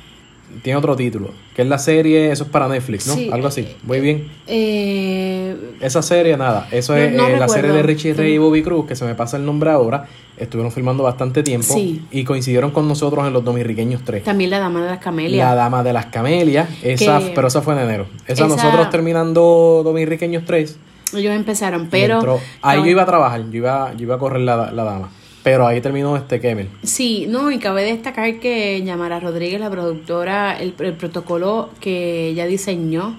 Tiene 0.63 0.77
otro 0.79 0.97
título. 0.97 1.31
Que 1.55 1.63
es 1.63 1.69
la 1.69 1.79
serie, 1.79 2.31
eso 2.33 2.45
es 2.45 2.51
para 2.51 2.67
Netflix, 2.69 3.07
¿no? 3.07 3.15
Sí. 3.15 3.29
Algo 3.33 3.49
así. 3.49 3.69
Muy 3.83 4.01
bien. 4.01 4.29
Eh, 4.47 5.57
Esa 5.81 6.03
serie, 6.03 6.37
nada. 6.37 6.67
Eso 6.71 6.93
No- 6.95 6.99
es 6.99 7.13
no 7.15 7.27
eh, 7.29 7.37
la 7.39 7.49
serie 7.49 7.71
de 7.71 7.83
Richie 7.83 8.15
Ray 8.15 8.35
y. 8.35 8.39
Bobby 8.39 8.63
Cruz, 8.63 8.87
que 8.87 8.97
se 8.97 9.05
me 9.05 9.15
pasa 9.15 9.37
el 9.37 9.45
nombre 9.45 9.71
ahora. 9.71 10.07
Estuvieron 10.37 10.71
filmando 10.73 11.03
bastante 11.03 11.43
tiempo. 11.43 11.73
Sí. 11.75 12.03
Y 12.11 12.25
coincidieron 12.25 12.71
con 12.71 12.87
nosotros 12.89 13.27
en 13.27 13.33
los 13.33 13.45
dominriqueños 13.45 14.03
3. 14.05 14.23
también 14.25 14.51
la 14.51 14.59
dama 14.59 14.83
de 14.83 14.91
las 14.91 14.99
camelias. 14.99 15.49
La 15.49 15.55
Dama 15.55 15.83
de 15.83 15.93
las 15.93 16.07
Camelias, 16.07 16.69
esa, 16.83 17.19
Que- 17.21 17.33
pero 17.35 17.49
esa 17.49 17.63
fue 17.63 17.75
en 17.75 17.81
enero. 17.81 18.07
Esa, 18.27 18.45
Esa- 18.45 18.49
nosotros 18.49 18.91
terminando 18.91 19.83
Dominriqueños 19.85 20.45
3, 20.45 20.79
Ellos 21.15 21.33
empezaron, 21.35 21.87
pero... 21.91 22.17
entró- 22.17 22.41
ahí 22.63 22.81
yo 22.81 22.87
iba 22.87 23.03
a 23.03 23.07
trabajar, 23.07 23.43
yo 23.51 23.57
iba, 23.59 23.93
yo 23.95 24.03
iba 24.03 24.17
a 24.17 24.19
correr 24.19 24.41
la, 24.43 24.71
la 24.73 24.85
dama. 24.85 25.11
Pero 25.47 25.65
ahí 25.65 25.81
terminó 25.81 26.17
este 26.17 26.41
Kemel. 26.41 26.69
Sí, 26.83 27.27
no, 27.29 27.53
y 27.53 27.61
cabe 27.61 27.85
destacar 27.85 28.41
que 28.41 28.83
Yamara 28.83 29.21
Rodríguez, 29.21 29.61
la 29.61 29.71
productora, 29.71 30.59
el, 30.59 30.75
el 30.81 30.95
protocolo 30.95 31.71
que 31.79 32.31
ella 32.31 32.47
diseñó 32.47 33.17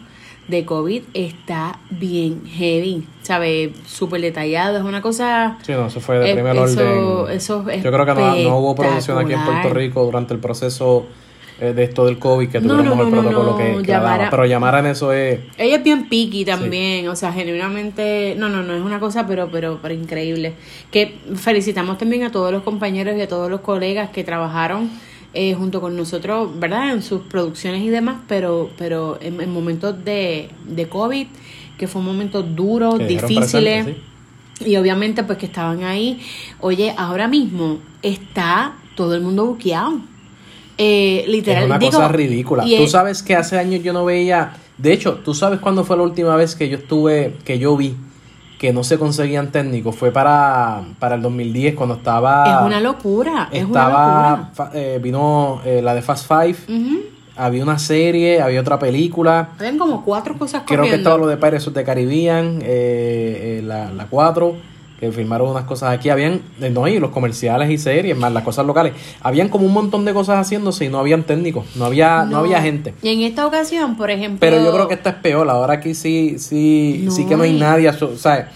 de 0.49 0.65
COVID 0.65 1.03
está 1.13 1.79
bien 1.89 2.41
heavy, 2.45 3.07
¿sabe? 3.21 3.71
Súper 3.85 4.19
detallado, 4.19 4.77
es 4.77 4.83
una 4.83 5.01
cosa... 5.01 5.57
Sí, 5.61 5.71
no, 5.71 5.87
eso 5.87 6.01
fue 6.01 6.19
de 6.19 6.31
Eh, 6.31 6.33
primer 6.33 6.55
eso- 6.57 6.81
orden. 7.21 7.37
eso 7.37 7.69
es 7.69 7.81
yo 7.81 7.91
creo 7.93 8.05
que 8.05 8.13
no, 8.13 8.35
no 8.35 8.57
hubo 8.59 8.75
producción 8.75 9.17
aquí 9.19 9.31
en 9.31 9.45
Puerto. 9.45 9.73
Rico 9.73 10.03
durante 10.03 10.33
el 10.33 10.41
proceso 10.41 11.05
de 11.59 11.83
esto 11.83 12.05
del 12.05 12.19
COVID 12.19 12.49
que 12.49 12.61
No, 12.61 12.75
tuviéramos 12.75 12.97
no, 12.97 13.03
el 13.03 13.09
no, 13.09 13.21
no, 13.21 13.29
protocolo 13.29 13.57
que, 13.57 13.81
que 13.83 13.91
la 13.91 13.99
dama. 13.99 14.29
Pero 14.29 14.45
llamar 14.45 14.75
en 14.75 14.85
eso 14.87 15.11
es... 15.11 15.39
Ella 15.57 15.77
es 15.77 15.83
bien 15.83 16.07
picky 16.07 16.45
también, 16.45 17.07
o 17.07 17.15
sea, 17.15 17.33
genuinamente, 17.33 18.35
no, 18.37 18.47
no, 18.49 18.61
no 18.63 18.75
es 18.75 18.81
una 18.81 18.99
cosa, 18.99 19.25
pero, 19.25 19.49
pero, 19.51 19.79
pero 19.81 19.93
increíble. 19.93 20.53
Que 20.91 21.15
felicitamos 21.35 21.97
también 21.97 22.23
a 22.23 22.31
todos 22.31 22.51
los 22.51 22.63
compañeros 22.63 23.15
y 23.17 23.21
a 23.21 23.27
todos 23.27 23.49
los 23.49 23.61
colegas 23.61 24.09
que 24.11 24.23
trabajaron 24.23 24.89
eh, 25.33 25.53
junto 25.55 25.81
con 25.81 25.95
nosotros, 25.95 26.49
¿verdad? 26.59 26.93
En 26.93 27.01
sus 27.01 27.21
producciones 27.21 27.81
y 27.81 27.89
demás, 27.89 28.17
pero, 28.27 28.69
pero 28.77 29.17
en, 29.21 29.39
en 29.41 29.51
momentos 29.51 30.03
de, 30.05 30.49
de 30.65 30.87
COVID, 30.87 31.27
que 31.77 31.87
fue 31.87 32.01
un 32.01 32.07
momento 32.07 32.43
duro, 32.43 32.97
que 32.97 33.07
dijeron 33.07 33.29
difíciles. 33.29 33.83
presente, 33.83 34.01
sí. 34.59 34.69
Y 34.71 34.77
obviamente 34.77 35.23
pues 35.23 35.37
que 35.37 35.45
estaban 35.45 35.83
ahí. 35.83 36.19
Oye, 36.59 36.93
ahora 36.97 37.27
mismo 37.27 37.79
está 38.01 38.75
todo 38.95 39.13
el 39.13 39.21
mundo 39.21 39.45
buqueado. 39.45 39.99
Eh, 40.77 41.25
literal, 41.27 41.63
Es 41.63 41.69
una 41.69 41.79
digo, 41.79 41.91
cosa 41.91 42.07
ridícula. 42.07 42.63
Tú 42.63 42.83
es- 42.83 42.91
sabes 42.91 43.23
que 43.23 43.35
hace 43.35 43.57
años 43.57 43.81
yo 43.83 43.93
no 43.93 44.05
veía. 44.05 44.53
De 44.77 44.93
hecho, 44.93 45.15
tú 45.23 45.33
sabes 45.33 45.59
cuándo 45.59 45.83
fue 45.83 45.97
la 45.97 46.03
última 46.03 46.35
vez 46.35 46.55
que 46.55 46.69
yo 46.69 46.77
estuve, 46.77 47.35
que 47.45 47.57
yo 47.59 47.75
vi 47.75 47.95
que 48.59 48.73
no 48.73 48.83
se 48.83 48.97
conseguían 48.97 49.51
técnicos. 49.51 49.95
Fue 49.95 50.11
para, 50.11 50.81
para 50.99 51.15
el 51.15 51.21
2010, 51.21 51.75
cuando 51.75 51.95
estaba. 51.95 52.59
es 52.61 52.65
una 52.65 52.79
locura, 52.79 53.49
es 53.51 53.63
una 53.65 53.81
Estaba. 53.81 54.37
locura. 54.55 54.71
eh, 54.73 54.99
vino 55.01 55.61
eh, 55.65 55.81
la 55.83 55.93
de 55.93 56.01
Fast 56.01 56.27
Five. 56.27 56.55
Había 57.35 57.61
una 57.61 57.77
serie, 57.77 58.41
había 58.41 58.59
otra 58.61 58.79
película. 58.79 59.49
Habían 59.59 59.77
como 59.77 60.03
cuatro 60.03 60.35
cosas 60.39 60.63
Creo 60.65 60.83
que 60.85 60.95
estaba 60.95 61.17
lo 61.19 61.27
de 61.27 61.37
Pirates 61.37 61.67
of 61.67 61.75
the 61.75 61.83
Caribbean, 61.83 62.59
eh, 62.63 63.59
eh, 63.59 63.61
la, 63.63 63.91
la 63.91 64.05
4, 64.07 64.55
que 64.99 65.11
firmaron 65.11 65.49
unas 65.51 65.65
cosas 65.65 65.93
aquí. 65.93 66.09
Habían, 66.09 66.41
eh, 66.59 66.69
no, 66.69 66.87
y 66.87 66.99
los 66.99 67.11
comerciales 67.11 67.69
y 67.69 67.77
series, 67.77 68.17
más 68.17 68.31
las 68.31 68.43
cosas 68.43 68.65
locales. 68.65 68.93
Habían 69.21 69.49
como 69.49 69.65
un 69.65 69.73
montón 69.73 70.05
de 70.05 70.13
cosas 70.13 70.39
haciéndose 70.39 70.85
y 70.85 70.89
no 70.89 70.97
habían 70.99 71.23
técnicos, 71.23 71.65
no 71.75 71.85
había, 71.85 72.23
no, 72.25 72.37
había 72.37 72.61
gente. 72.61 72.93
Y 73.03 73.09
en 73.09 73.21
esta 73.21 73.45
ocasión, 73.45 73.95
por 73.95 74.09
ejemplo... 74.09 74.39
Pero 74.39 74.63
yo 74.63 74.71
creo 74.71 74.87
que 74.87 74.95
esta 74.95 75.11
es 75.11 75.15
peor. 75.17 75.49
Ahora 75.49 75.75
aquí 75.75 75.93
sí, 75.93 76.37
sí, 76.39 77.03
No, 77.05 77.11
sí 77.11 77.25
que 77.25 77.37
no 77.37 77.43
hay 77.43 77.53
nadie. 77.53 77.89
O 77.89 78.17
sea, 78.17 78.51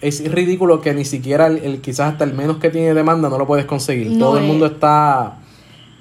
es 0.00 0.30
ridículo 0.32 0.80
que 0.80 0.94
ni 0.94 1.04
siquiera 1.04 1.46
el, 1.46 1.58
el- 1.58 1.80
quizás 1.80 2.12
hasta 2.12 2.24
el 2.24 2.32
menos 2.32 2.56
que 2.56 2.70
tiene 2.70 2.94
demanda 2.94 3.28
no 3.28 3.38
lo 3.38 3.46
puedes 3.46 3.66
conseguir. 3.66 4.10
No, 4.10 4.18
Todo 4.26 4.38
el 4.38 4.44
mundo 4.44 4.66
está. 4.66 5.38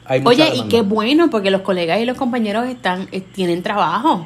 Hay 0.05 0.21
Oye, 0.25 0.55
y 0.55 0.63
qué 0.63 0.81
bueno, 0.81 1.29
porque 1.29 1.51
los 1.51 1.61
colegas 1.61 1.99
y 2.01 2.05
los 2.05 2.17
compañeros 2.17 2.65
están 2.67 3.07
eh, 3.11 3.21
tienen 3.21 3.61
trabajo. 3.61 4.25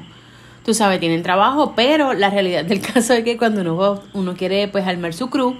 Tú 0.65 0.73
sabes, 0.73 0.99
tienen 0.99 1.21
trabajo, 1.23 1.73
pero 1.75 2.13
la 2.13 2.29
realidad 2.31 2.65
del 2.65 2.81
caso 2.93 3.13
es 3.13 3.23
que 3.23 3.37
cuando 3.37 3.61
uno, 3.61 4.01
uno 4.13 4.33
quiere 4.35 4.67
pues 4.67 4.85
armar 4.87 5.13
su 5.13 5.29
crew, 5.29 5.55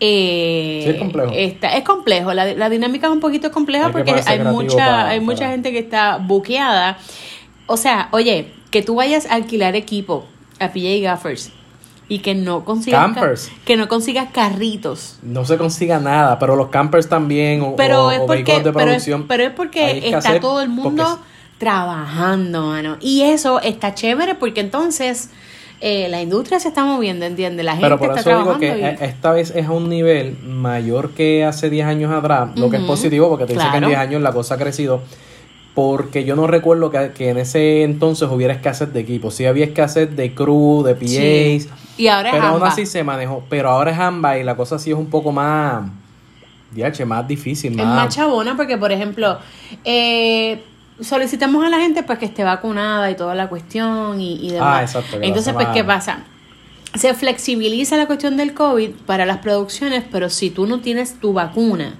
eh, 0.00 0.80
Sí, 0.84 0.90
es 0.90 0.96
complejo. 0.96 1.32
está- 1.34 1.76
es 1.76 1.84
complejo. 1.84 2.32
La, 2.34 2.46
la 2.54 2.68
dinámica 2.70 3.08
es 3.08 3.12
un 3.12 3.20
poquito 3.20 3.50
compleja 3.50 3.86
Hay 3.86 3.92
porque 3.92 4.14
hay 4.26 4.38
mucha, 4.40 4.76
para- 4.76 5.08
hay 5.10 5.20
mucha 5.20 5.50
gente 5.50 5.72
que 5.72 5.78
está 5.80 6.16
buqueada. 6.18 6.98
O 7.66 7.76
sea, 7.76 8.08
oye, 8.12 8.52
que 8.70 8.82
tú 8.82 8.94
vayas 8.96 9.26
a 9.26 9.34
alquilar 9.34 9.76
equipo 9.76 10.24
a 10.60 10.68
PJ 10.72 11.00
Gaffers 11.02 11.52
y 12.08 12.20
que 12.20 12.34
no 12.34 12.64
consigas 12.64 13.00
ca- 13.00 13.14
Campers. 13.14 13.50
que 13.66 13.76
no 13.76 13.86
consigas 13.88 14.28
carritos 14.32 15.18
No 15.22 15.44
se 15.44 15.58
consiga 15.58 15.98
nada, 15.98 16.38
pero 16.38 16.56
los 16.56 16.68
campers 16.68 17.08
también, 17.08 17.60
o, 17.60 17.76
pero 17.76 18.06
o- 18.06 18.10
es 18.10 18.20
o 18.20 18.26
porque 18.26 18.44
vehículos 18.44 18.64
de 18.64 18.72
pero 18.72 18.80
es, 18.80 18.86
producción. 19.04 19.26
pero 19.28 19.42
es 19.44 19.50
porque 19.50 20.08
está 20.08 20.40
todo 20.40 20.62
el 20.62 20.70
mundo 20.70 21.04
porque- 21.04 21.37
trabajando 21.58 22.66
mano 22.68 22.96
y 23.00 23.22
eso 23.22 23.60
está 23.60 23.94
chévere 23.94 24.34
porque 24.36 24.60
entonces 24.60 25.30
eh, 25.80 26.08
la 26.08 26.20
industria 26.22 26.58
se 26.60 26.68
está 26.68 26.84
moviendo 26.84 27.24
entiende 27.26 27.62
la 27.62 27.72
gente 27.72 27.84
Pero 27.86 27.98
por 27.98 28.08
está 28.16 28.20
eso 28.20 28.38
digo 28.38 28.58
que 28.58 28.66
y- 28.66 28.84
e- 28.84 28.98
esta 29.04 29.32
vez 29.32 29.52
es 29.54 29.66
a 29.66 29.70
un 29.72 29.88
nivel 29.88 30.36
mayor 30.42 31.10
que 31.10 31.44
hace 31.44 31.70
10 31.70 31.86
años 31.86 32.12
atrás, 32.12 32.50
lo 32.56 32.68
que 32.70 32.76
es 32.78 32.82
positivo 32.82 33.28
porque 33.28 33.44
te 33.46 33.52
dice 33.54 33.64
que 33.64 33.76
en 33.76 33.84
claro. 33.84 33.88
10 33.88 33.98
años 34.00 34.22
la 34.22 34.32
cosa 34.32 34.54
ha 34.54 34.58
crecido. 34.58 35.02
Porque 35.74 36.24
yo 36.24 36.34
no 36.34 36.48
recuerdo 36.48 36.90
que, 36.90 37.12
que 37.12 37.28
en 37.30 37.38
ese 37.38 37.84
entonces 37.84 38.28
hubiera 38.28 38.52
escasez 38.52 38.92
de 38.92 38.98
equipos. 38.98 39.34
Sí 39.34 39.46
había 39.46 39.64
escasez 39.64 40.16
de 40.16 40.34
crew, 40.34 40.82
de 40.82 40.96
PAs. 40.96 41.08
Sí. 41.10 41.68
y 41.98 42.08
ahora 42.08 42.30
es 42.30 42.34
Pero 42.34 42.46
aún 42.46 42.54
ambas. 42.56 42.72
así 42.72 42.84
se 42.84 43.04
manejó. 43.04 43.44
Pero 43.48 43.68
ahora 43.70 43.92
es 43.92 43.98
AMBA 44.00 44.38
y 44.38 44.42
la 44.42 44.56
cosa 44.56 44.80
sí 44.80 44.90
es 44.90 44.96
un 44.96 45.06
poco 45.06 45.30
más. 45.30 45.84
DH, 46.72 47.04
más 47.06 47.28
difícil, 47.28 47.78
es 47.78 47.86
más. 47.86 47.94
más 47.94 48.14
chabona 48.14 48.56
porque 48.56 48.76
por 48.76 48.90
ejemplo 48.90 49.38
eh, 49.84 50.60
solicitamos 51.00 51.64
a 51.64 51.68
la 51.68 51.78
gente 51.78 52.02
pues 52.02 52.18
que 52.18 52.26
esté 52.26 52.44
vacunada 52.44 53.10
y 53.10 53.16
toda 53.16 53.34
la 53.34 53.48
cuestión 53.48 54.20
y, 54.20 54.46
y 54.46 54.50
demás. 54.52 54.78
Ah, 54.78 54.82
exacto, 54.82 55.18
entonces 55.22 55.54
pues 55.54 55.68
qué 55.68 55.84
pasa 55.84 56.24
se 56.94 57.14
flexibiliza 57.14 57.96
la 57.96 58.06
cuestión 58.06 58.36
del 58.36 58.54
COVID 58.54 58.90
para 59.06 59.26
las 59.26 59.38
producciones, 59.38 60.04
pero 60.10 60.30
si 60.30 60.50
tú 60.50 60.66
no 60.66 60.80
tienes 60.80 61.20
tu 61.20 61.32
vacuna 61.32 61.98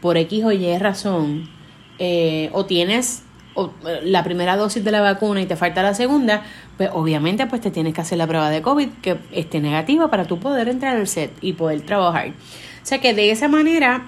por 0.00 0.16
X 0.16 0.44
o 0.44 0.52
Y 0.52 0.78
razón, 0.78 1.48
eh, 1.98 2.50
o 2.52 2.64
tienes 2.66 3.22
o, 3.54 3.72
eh, 3.86 4.00
la 4.04 4.22
primera 4.22 4.56
dosis 4.56 4.84
de 4.84 4.92
la 4.92 5.00
vacuna 5.00 5.40
y 5.40 5.46
te 5.46 5.56
falta 5.56 5.82
la 5.82 5.94
segunda, 5.94 6.44
pues 6.76 6.90
obviamente 6.92 7.46
pues 7.46 7.60
te 7.60 7.70
tienes 7.70 7.94
que 7.94 8.00
hacer 8.02 8.18
la 8.18 8.26
prueba 8.26 8.50
de 8.50 8.62
COVID 8.62 8.88
que 9.02 9.18
esté 9.32 9.60
negativa 9.60 10.08
para 10.08 10.26
tú 10.26 10.38
poder 10.38 10.68
entrar 10.68 10.96
al 10.96 11.08
set 11.08 11.32
y 11.40 11.54
poder 11.54 11.80
trabajar. 11.80 12.28
O 12.28 12.86
sea 12.86 13.00
que 13.00 13.14
de 13.14 13.30
esa 13.30 13.48
manera 13.48 14.06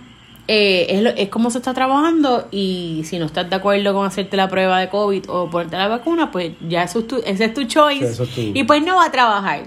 eh, 0.53 0.87
es, 0.97 1.03
lo- 1.03 1.11
es 1.11 1.29
como 1.29 1.49
se 1.51 1.59
está 1.59 1.73
trabajando 1.75 2.49
y 2.51 3.03
si 3.05 3.21
no 3.21 3.27
estás 3.27 3.49
de 3.49 3.55
acuerdo 3.55 3.95
con 3.95 4.05
hacerte 4.05 4.37
la 4.37 4.49
prueba 4.49 4.81
de 4.81 4.89
COVID 4.89 5.31
o 5.31 5.49
ponerte 5.49 5.77
la 5.77 5.87
vacuna, 5.87 6.33
pues 6.33 6.53
ya 6.69 6.83
eso 6.83 6.99
es 7.01 7.07
tu, 7.07 7.17
ese 7.25 7.45
es 7.45 7.55
tu 7.55 7.63
choice 7.65 8.05
Sí, 8.07 8.13
eso 8.13 8.23
es 8.25 8.31
tu- 8.35 8.41
y 8.41 8.65
pues 8.65 8.83
no 8.83 8.97
va 8.97 9.05
a 9.05 9.13
trabajar. 9.13 9.61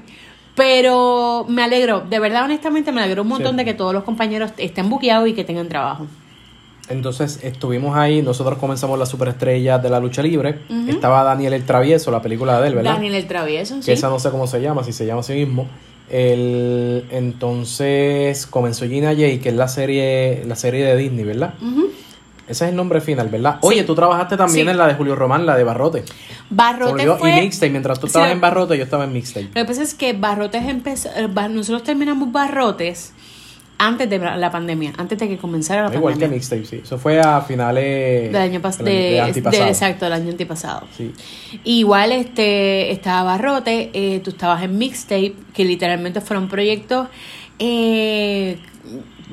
Pero 0.56 1.46
me 1.48 1.64
alegro, 1.64 2.02
de 2.02 2.20
verdad, 2.20 2.44
honestamente, 2.44 2.92
me 2.92 3.02
alegro 3.02 3.22
un 3.22 3.30
montón 3.30 3.52
Sí. 3.52 3.58
de 3.58 3.66
que 3.66 3.74
todos 3.74 3.94
los 3.94 4.04
compañeros 4.04 4.52
estén 4.58 4.90
buqueados 4.90 5.28
y 5.30 5.34
que 5.34 5.44
tengan 5.46 5.70
trabajo. 5.70 6.06
Entonces 6.90 7.40
estuvimos 7.44 7.96
ahí, 7.96 8.22
nosotros 8.22 8.60
comenzamos 8.60 9.00
las 9.00 9.08
superestrellas 9.08 9.82
de 9.82 9.90
la 9.90 10.00
lucha 10.02 10.22
libre. 10.22 10.60
Estaba 10.90 11.24
Daniel 11.24 11.54
el 11.54 11.64
Travieso, 11.66 12.12
la 12.12 12.22
película 12.22 12.60
de 12.60 12.68
él, 12.68 12.76
¿verdad? 12.76 12.96
Daniel 12.96 13.16
el 13.16 13.26
Travieso, 13.26 13.78
que 13.78 13.84
sí. 13.84 13.92
esa 13.94 14.10
no 14.10 14.20
sé 14.20 14.30
cómo 14.32 14.48
se 14.48 14.62
llama, 14.62 14.84
si 14.84 14.92
se 14.92 15.06
llama 15.06 15.22
así 15.22 15.34
mismo. 15.34 15.66
El, 16.10 17.06
entonces 17.12 18.46
comenzó 18.48 18.86
Gina 18.86 19.10
J, 19.10 19.40
que 19.42 19.50
es 19.50 19.56
la 19.56 19.68
serie, 19.68 20.44
la 20.46 20.56
serie 20.56 20.86
de 20.86 20.98
Disney, 20.98 21.24
¿verdad? 21.26 21.54
Ujú. 21.62 21.90
Ese 22.48 22.66
es 22.66 22.70
el 22.72 22.76
nombre 22.76 23.00
final, 23.00 23.30
¿verdad? 23.30 23.58
Oye, 23.62 23.84
tú 23.84 23.96
trabajaste 23.96 24.36
también 24.36 24.66
Sí. 24.68 24.72
en 24.72 24.78
la 24.78 24.88
de 24.88 24.96
Julio 24.96 25.16
Román, 25.16 25.46
la 25.46 25.56
de 25.56 25.64
Barrote. 25.64 26.04
Barrote 26.50 27.08
fue... 27.18 27.32
Y 27.38 27.42
Mixtape, 27.42 27.70
mientras 27.70 28.00
tú 28.02 28.08
estabas 28.08 28.32
en 28.32 28.42
Barrote, 28.42 28.78
yo 28.78 28.84
estaba 28.84 29.06
en 29.06 29.14
Mixtape. 29.14 29.46
Lo 29.48 29.54
que 29.54 29.66
pasa 29.66 29.82
es 29.82 29.94
que 29.94 30.12
Barrotes 30.14 30.64
empezó... 30.68 31.10
eh, 31.16 31.28
Nosotros 31.50 31.84
terminamos 31.84 32.32
Barrotes 32.34 33.14
antes 33.88 34.10
de 34.10 34.20
la 34.20 34.52
pandemia, 34.52 34.94
antes 34.98 35.18
de 35.18 35.28
que 35.28 35.38
comenzara 35.38 35.88
la 35.90 35.96
Igual 35.96 36.14
que 36.14 36.20
pandemia. 36.22 36.36
Mixtape, 36.38 36.66
sí. 36.66 36.80
Eso 36.84 36.98
fue 36.98 37.20
a 37.20 37.42
finales 37.42 38.32
Del 38.32 38.42
año 38.42 38.62
pasado. 38.62 38.86
del- 38.86 39.34
De, 39.34 39.68
exacto, 39.68 40.06
del 40.06 40.14
año 40.14 40.30
antipasado. 40.32 40.88
Sí. 40.98 41.12
Igual 41.64 42.12
este 42.12 42.92
estaba 42.92 43.24
Barrote, 43.24 43.90
eh, 43.94 44.20
tú 44.24 44.30
estabas 44.32 44.64
en 44.64 44.78
Mixtape, 44.78 45.36
que 45.54 45.66
literalmente 45.66 46.22
fueron 46.22 46.48
proyectos 46.48 47.08
eh, 47.60 48.58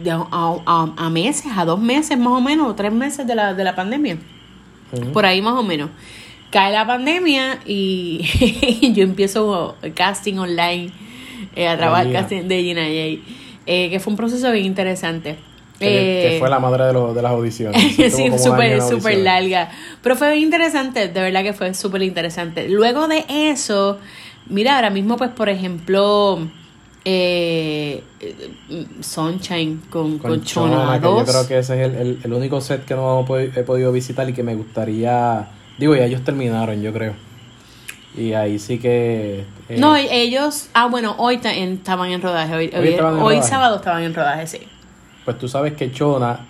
de 0.03 0.11
a, 0.11 0.25
a- 0.31 0.95
a 0.97 1.11
meses, 1.11 1.53
a 1.57 1.65
dos 1.65 1.81
meses 1.81 2.19
más 2.19 2.33
o 2.33 2.41
menos, 2.41 2.69
o 2.69 2.75
tres 2.75 2.93
meses 2.93 3.27
de 3.27 3.35
la, 3.35 3.55
de 3.55 3.65
la 3.65 3.75
pandemia. 3.75 4.17
Por 5.13 5.25
ahí 5.27 5.41
más 5.41 5.55
o 5.55 5.63
menos. 5.63 5.91
Cae 6.51 6.73
la 6.73 6.85
pandemia 6.87 7.61
y 7.65 8.93
yo 8.95 9.05
empiezo 9.05 9.77
casting 9.95 10.35
online, 10.39 10.91
eh, 11.55 11.69
a 11.69 11.77
trabajar 11.77 12.07
Gina. 12.09 12.21
casting 12.21 12.43
de 12.49 12.63
Gina 12.63 12.83
J, 12.83 13.23
eh, 13.67 13.91
que 13.91 14.01
fue 14.01 14.13
un 14.13 14.17
proceso 14.17 14.51
bien 14.53 14.65
interesante. 14.67 15.37
Que, 15.79 15.87
que 15.87 16.37
Eh, 16.37 16.39
fue 16.39 16.51
la 16.51 16.59
madre 16.61 16.85
de, 16.85 16.93
los 16.93 17.15
de 17.15 17.23
las 17.23 17.33
audiciones. 17.33 17.81
Sí, 17.97 18.31
súper, 18.39 18.83
súper 18.83 19.19
larga. 19.19 19.71
Pero 20.03 20.15
fue 20.17 20.31
bien 20.33 20.45
interesante, 20.45 21.09
de 21.09 21.21
verdad 21.23 21.43
que 21.43 21.53
fue 21.55 21.73
súper 21.75 22.03
interesante. 22.03 22.69
Luego 22.69 23.09
de 23.09 23.25
eso, 23.29 23.99
mira, 24.49 24.77
ahora 24.77 24.91
mismo, 24.91 25.17
pues, 25.17 25.31
por 25.31 25.49
ejemplo, 25.49 26.39
eh, 27.07 28.03
Sunshine 29.01 29.83
con, 29.91 30.19
con, 30.19 30.31
Con 30.33 30.43
Chona 30.45 30.77
Chona, 30.85 31.01
que 31.01 31.07
yo 31.07 31.15
2. 31.17 31.31
creo 31.31 31.49
que 31.49 31.59
ese 31.59 31.81
es 31.83 31.89
el, 31.91 31.95
el- 31.97 32.19
el 32.25 32.33
único 32.33 32.61
set 32.61 32.85
que 32.85 32.95
no 32.95 33.25
he 33.37 33.63
podido 33.63 33.93
visitar 33.93 34.29
y 34.29 34.33
que 34.33 34.43
me 34.43 34.55
gustaría. 34.55 35.49
Digo, 35.79 35.97
ya 35.97 36.05
ellos 36.05 36.23
terminaron, 36.25 36.83
yo 36.83 36.93
creo. 36.93 37.15
Y 38.17 38.33
ahí 38.33 38.59
sí 38.59 38.79
que. 38.79 39.45
eh, 39.69 39.77
No, 39.79 39.95
ellos, 39.97 40.69
ah, 40.75 40.87
bueno, 40.87 41.15
hoy 41.19 41.41
estaban 41.45 42.11
en 42.11 42.21
rodaje. 42.23 42.55
Hoy, 42.55 42.71
Hoy 42.75 42.81
hoy- 42.81 42.89
estaban 42.89 43.15
en 43.15 43.21
hoy 43.23 43.35
rodaje. 43.37 43.49
sábado 43.49 43.77
estaban 43.77 44.03
en 44.03 44.15
rodaje, 44.15 44.47
sí. 44.47 44.59
Pues 45.25 45.39
tú 45.39 45.49
sabes 45.49 45.75
que 45.75 45.93
Chona. 45.93 46.41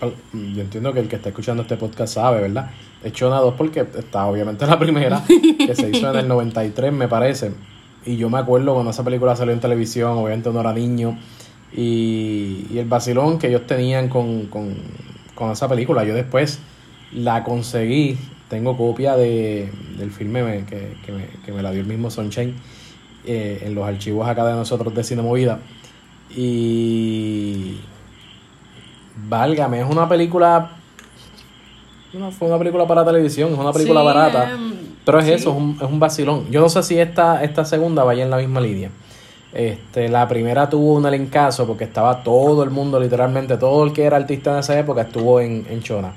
Yo 0.00 0.60
entiendo 0.60 0.92
que 0.92 1.00
el 1.00 1.08
que 1.08 1.16
está 1.16 1.28
escuchando 1.30 1.62
este 1.62 1.76
podcast 1.76 2.14
sabe, 2.14 2.40
¿verdad? 2.42 2.70
Es 3.02 3.12
Chona 3.12 3.36
2 3.36 3.54
porque 3.56 3.80
está 3.80 4.26
obviamente 4.26 4.66
la 4.66 4.78
primera, 4.78 5.22
que 5.26 5.74
se 5.74 5.90
hizo 5.90 6.10
en 6.10 6.16
el 6.20 6.28
93, 6.28 6.92
me 6.92 7.08
parece. 7.08 7.52
y 8.06 8.16
yo 8.16 8.28
me 8.28 8.38
acuerdo 8.38 8.74
cuando 8.74 8.90
esa 8.90 9.02
película 9.04 9.34
salió 9.36 9.52
en 9.54 9.60
televisión, 9.60 10.12
obviamente 10.18 10.50
no 10.50 10.60
era 10.60 10.72
niño, 10.74 11.18
y, 11.72 12.66
y 12.70 12.78
el 12.78 12.86
vacilón 12.86 13.38
que 13.38 13.48
ellos 13.48 13.66
tenían 13.66 14.08
con, 14.08 14.46
con, 14.46 14.74
con 15.34 15.50
esa 15.52 15.68
película. 15.68 16.04
Yo 16.04 16.14
después 16.14 16.58
la 17.12 17.44
conseguí, 17.44 18.18
tengo 18.54 18.76
copia 18.76 19.16
de, 19.16 19.68
del 19.98 20.12
filme 20.12 20.64
que, 20.68 20.96
que, 21.04 21.10
me, 21.10 21.26
que 21.44 21.50
me 21.50 21.60
la 21.60 21.72
dio 21.72 21.80
el 21.80 21.86
mismo 21.88 22.08
Sunshine 22.08 22.54
eh, 23.26 23.62
en 23.66 23.74
los 23.74 23.84
archivos 23.84 24.28
acá 24.28 24.46
de 24.46 24.52
nosotros 24.54 24.94
de 24.94 25.02
Cine 25.02 25.22
Movida. 25.22 25.58
Y. 26.36 27.80
Válgame, 29.28 29.80
es 29.80 29.86
una 29.90 30.08
película. 30.08 30.70
No, 32.12 32.30
fue 32.30 32.46
una 32.46 32.58
película 32.58 32.86
para 32.86 33.04
televisión, 33.04 33.52
es 33.52 33.58
una 33.58 33.72
película 33.72 34.00
Sí, 34.00 34.06
barata. 34.06 34.52
em, 34.52 34.72
Pero 35.04 35.18
es 35.18 35.24
sí. 35.26 35.32
eso, 35.32 35.50
es 35.50 35.56
un, 35.56 35.76
es 35.80 35.88
un 35.90 35.98
vacilón. 35.98 36.48
Yo 36.50 36.60
no 36.60 36.68
sé 36.68 36.80
si 36.84 36.96
esta, 36.98 37.42
esta 37.42 37.64
segunda 37.64 38.04
vaya 38.04 38.22
en 38.22 38.30
la 38.30 38.36
misma 38.36 38.60
línea. 38.60 38.90
Este, 39.52 40.08
la 40.08 40.28
primera 40.28 40.68
tuvo 40.68 40.94
un 40.94 41.06
elencazo 41.06 41.66
porque 41.66 41.84
estaba 41.84 42.22
todo 42.22 42.62
el 42.62 42.70
mundo, 42.70 43.00
literalmente 43.00 43.56
todo 43.56 43.84
el 43.84 43.92
que 43.92 44.04
era 44.04 44.16
artista 44.16 44.52
en 44.52 44.58
esa 44.58 44.78
época 44.78 45.02
estuvo 45.02 45.40
en, 45.40 45.66
en 45.68 45.82
Chona. 45.82 46.12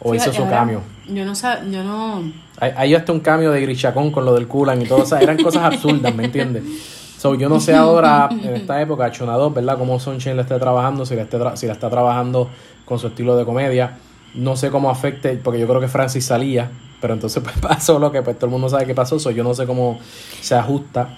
O 0.00 0.14
hizo 0.14 0.32
su 0.32 0.42
ahora, 0.42 0.56
cambio. 0.56 0.82
Yo 1.12 1.24
no 1.24 1.34
sé, 1.34 1.48
yo 1.70 1.82
no. 1.82 2.22
Hay, 2.58 2.72
hay 2.76 2.94
hasta 2.94 3.12
un 3.12 3.20
cambio 3.20 3.50
de 3.50 3.60
Grichacón 3.60 4.10
con 4.10 4.24
lo 4.24 4.34
del 4.34 4.46
Kulan 4.46 4.80
y 4.82 4.86
todo. 4.86 5.02
O 5.02 5.06
sea, 5.06 5.20
eran 5.20 5.36
cosas 5.42 5.62
absurdas, 5.64 6.14
¿me 6.14 6.24
entiendes? 6.26 6.62
So, 7.20 7.34
yo 7.34 7.50
no 7.50 7.60
sé 7.60 7.74
ahora, 7.74 8.30
en 8.30 8.56
esta 8.56 8.80
época, 8.80 9.10
Chona 9.10 9.34
2, 9.34 9.52
¿verdad? 9.52 9.76
Cómo 9.76 10.00
Sunshine 10.00 10.36
la 10.36 10.42
esté 10.42 10.58
trabajando, 10.58 11.04
si 11.04 11.14
la, 11.14 11.22
esté 11.22 11.38
si 11.54 11.66
la 11.66 11.74
está 11.74 11.90
trabajando 11.90 12.48
con 12.86 12.98
su 12.98 13.08
estilo 13.08 13.36
de 13.36 13.44
comedia. 13.44 13.98
No 14.34 14.56
sé 14.56 14.70
cómo 14.70 14.90
afecte, 14.90 15.36
porque 15.36 15.60
yo 15.60 15.68
creo 15.68 15.80
que 15.80 15.88
Francis 15.88 16.24
salía, 16.24 16.70
pero 16.98 17.12
entonces 17.12 17.42
pues 17.42 17.56
pasó 17.60 17.98
lo 17.98 18.10
que 18.10 18.22
pues 18.22 18.36
todo 18.36 18.46
el 18.46 18.52
mundo 18.52 18.70
sabe 18.70 18.86
que 18.86 18.94
pasó. 18.94 19.18
So, 19.18 19.30
yo 19.32 19.44
no 19.44 19.52
sé 19.52 19.66
cómo 19.66 19.98
se 20.40 20.54
ajusta 20.54 21.10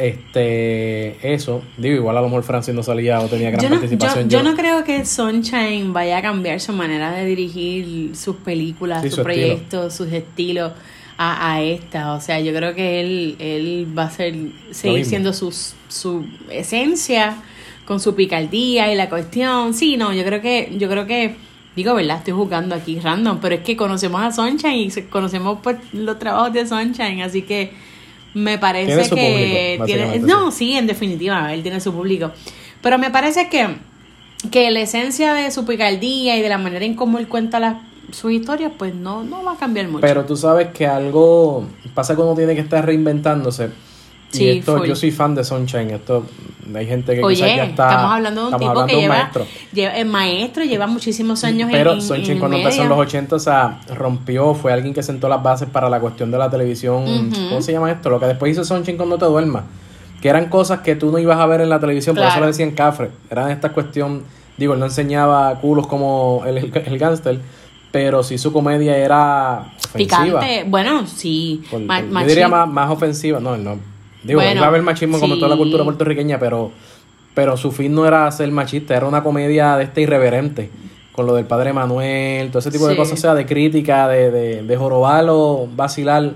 este 0.00 1.34
eso. 1.34 1.62
Digo, 1.76 1.96
igual 1.96 2.16
a 2.16 2.20
lo 2.20 2.28
mejor 2.28 2.42
Francis 2.42 2.74
no 2.74 2.82
salía 2.82 3.20
o 3.20 3.26
tenía 3.28 3.50
gran 3.50 3.62
Yo 3.62 3.68
no, 3.68 3.76
yo, 3.76 3.80
participación. 3.80 4.28
yo 4.28 4.42
no 4.42 4.54
creo 4.56 4.84
que 4.84 5.04
Sunshine 5.04 5.92
vaya 5.92 6.18
a 6.18 6.22
cambiar 6.22 6.60
su 6.60 6.72
manera 6.72 7.12
de 7.12 7.24
dirigir 7.26 8.16
sus 8.16 8.36
películas, 8.36 9.02
Sí, 9.02 9.08
sus 9.10 9.16
su 9.16 9.20
estilo. 9.20 9.34
proyectos, 9.46 9.94
sus 9.94 10.12
estilos 10.12 10.72
a, 11.18 11.52
a 11.52 11.62
esta. 11.62 12.14
O 12.14 12.20
sea, 12.20 12.40
yo 12.40 12.52
creo 12.54 12.74
que 12.74 13.00
él, 13.00 13.36
él 13.38 13.86
va 13.96 14.04
a 14.04 14.10
ser, 14.10 14.34
seguir 14.70 15.04
siendo 15.04 15.32
sus, 15.32 15.74
su 15.88 16.24
esencia 16.50 17.36
con 17.84 18.00
su 18.00 18.14
picardía 18.14 18.92
y 18.92 18.96
la 18.96 19.08
cuestión. 19.08 19.74
Sí, 19.74 19.96
no, 19.96 20.12
yo 20.12 20.24
creo 20.24 20.40
que, 20.40 20.72
yo 20.78 20.88
creo 20.88 21.06
que, 21.06 21.34
digo, 21.76 21.94
¿verdad? 21.94 22.18
Estoy 22.18 22.34
jugando 22.34 22.74
aquí 22.74 23.00
random, 23.00 23.38
pero 23.40 23.56
es 23.56 23.62
que 23.62 23.76
conocemos 23.76 24.22
a 24.22 24.32
Sunshine 24.32 24.90
y 24.96 25.02
conocemos 25.10 25.58
pues, 25.62 25.76
los 25.92 26.18
trabajos 26.18 26.52
de 26.52 26.66
Sunshine, 26.66 27.22
así 27.22 27.42
que 27.42 27.72
me 28.34 28.58
parece 28.58 28.86
Tiene 28.86 29.04
su 29.04 29.14
que 29.14 29.74
público, 29.78 29.84
tiene, 29.84 30.18
no, 30.20 30.50
sí, 30.50 30.76
en 30.76 30.86
definitiva, 30.86 31.52
él 31.52 31.62
tiene 31.62 31.80
su 31.80 31.92
público. 31.92 32.30
Pero 32.82 32.98
me 32.98 33.10
parece 33.10 33.48
que, 33.48 33.76
que 34.50 34.70
la 34.70 34.80
esencia 34.80 35.34
de 35.34 35.50
su 35.50 35.64
picardía 35.64 36.36
y 36.36 36.42
de 36.42 36.48
la 36.48 36.58
manera 36.58 36.84
en 36.84 36.94
cómo 36.94 37.18
él 37.18 37.28
cuenta 37.28 37.60
las, 37.60 37.76
sus 38.12 38.32
historias, 38.32 38.72
pues 38.76 38.94
no, 38.94 39.24
no 39.24 39.44
va 39.44 39.52
a 39.52 39.56
cambiar 39.56 39.88
mucho. 39.88 40.00
Pero 40.00 40.24
tú 40.24 40.36
sabes 40.36 40.68
que 40.68 40.86
algo 40.86 41.66
pasa 41.94 42.14
uno 42.14 42.34
tiene 42.34 42.54
que 42.54 42.60
estar 42.60 42.84
reinventándose. 42.84 43.70
Sí, 44.30 44.44
y 44.44 44.58
esto, 44.58 44.78
full. 44.78 44.86
yo 44.88 44.94
soy 44.96 45.10
fan 45.10 45.34
de 45.34 45.42
Sunshine. 45.44 45.90
Esto, 45.90 46.24
hay 46.74 46.86
gente 46.86 47.14
que 47.16 47.22
Oye, 47.24 47.34
quizás 47.36 47.56
ya 47.56 47.64
está. 47.64 47.88
estamos 47.90 48.12
hablando 48.12 48.40
de 48.48 48.54
un 48.54 48.60
tipo 48.60 48.86
que 48.86 48.92
de 48.92 48.96
un 48.96 49.02
lleva, 49.02 49.14
maestro. 49.16 49.46
lleva- 49.72 49.96
el 49.96 50.06
maestro 50.06 50.64
lleva 50.64 50.86
muchísimos 50.86 51.42
años 51.42 51.68
en- 51.68 51.72
Pero 51.76 51.92
en, 51.94 52.00
Sunshine 52.02 52.32
en 52.32 52.38
cuando 52.38 52.56
el 52.56 52.62
empezó 52.62 52.82
en 52.82 52.88
los 52.88 52.98
80, 52.98 53.36
o 53.36 53.38
sea, 53.40 53.80
rompió, 53.96 54.54
fue 54.54 54.72
alguien 54.72 54.94
que 54.94 55.02
sentó 55.02 55.28
las 55.28 55.42
bases 55.42 55.68
para 55.68 55.90
la 55.90 55.98
cuestión 56.00 56.30
de 56.30 56.38
la 56.38 56.48
televisión. 56.48 57.30
¿Cómo 57.48 57.60
se 57.60 57.72
llama 57.72 57.90
esto? 57.90 58.08
Lo 58.10 58.20
que 58.20 58.26
después 58.26 58.52
hizo 58.52 58.64
Sunshine 58.64 58.96
cuando 58.96 59.18
te 59.18 59.24
duermas. 59.24 59.64
Que 60.22 60.28
eran 60.28 60.48
cosas 60.48 60.80
que 60.80 60.94
tú 60.96 61.10
no 61.10 61.18
ibas 61.18 61.38
a 61.38 61.46
ver 61.46 61.62
en 61.62 61.68
la 61.70 61.80
televisión, 61.80 62.14
por 62.14 62.22
eso 62.22 62.30
Claro. 62.32 62.42
lo 62.42 62.46
decían 62.48 62.70
cafre. 62.72 63.10
Eran 63.30 63.50
esta 63.50 63.72
cuestión, 63.72 64.22
digo, 64.58 64.74
él 64.74 64.78
no 64.80 64.86
enseñaba 64.86 65.58
culos 65.60 65.86
como 65.86 66.42
el, 66.46 66.58
el, 66.58 66.72
el 66.86 66.98
gángster, 66.98 67.40
pero 67.90 68.22
sí 68.22 68.36
su 68.38 68.52
comedia 68.52 68.96
era 68.96 69.72
ofensiva. 69.88 70.38
Picante, 70.40 70.64
bueno, 70.68 71.06
sí. 71.06 71.62
Por- 71.70 71.80
ma- 71.80 72.00
por- 72.02 72.20
yo 72.22 72.26
diría 72.28 72.48
más, 72.48 72.68
más 72.68 72.90
ofensiva. 72.90 73.40
No, 73.40 73.56
no. 73.56 73.78
Digo, 74.22 74.40
Bueno, 74.40 74.56
iba 74.56 74.64
a 74.66 74.68
haber 74.68 74.82
machismo 74.82 75.18
como 75.20 75.36
toda 75.36 75.48
la 75.48 75.56
cultura 75.56 75.84
puertorriqueña, 75.84 76.38
pero, 76.38 76.70
pero 77.34 77.56
su 77.56 77.72
fin 77.72 77.94
no 77.94 78.06
era 78.06 78.30
ser 78.32 78.50
machista, 78.50 78.96
era 78.96 79.06
una 79.06 79.22
comedia 79.22 79.76
de 79.76 79.84
este 79.84 80.02
irreverente. 80.02 80.70
Con 81.12 81.26
lo 81.26 81.34
del 81.34 81.44
padre 81.46 81.72
Manuel, 81.72 82.48
todo 82.50 82.60
ese 82.60 82.70
tipo 82.70 82.86
de 82.86 82.96
cosas, 82.96 83.18
o 83.18 83.20
sea, 83.20 83.34
de 83.34 83.44
crítica, 83.44 84.08
de, 84.08 84.30
de, 84.30 84.62
de 84.62 84.76
jorobar 84.76 85.26
o 85.28 85.68
vacilar 85.74 86.34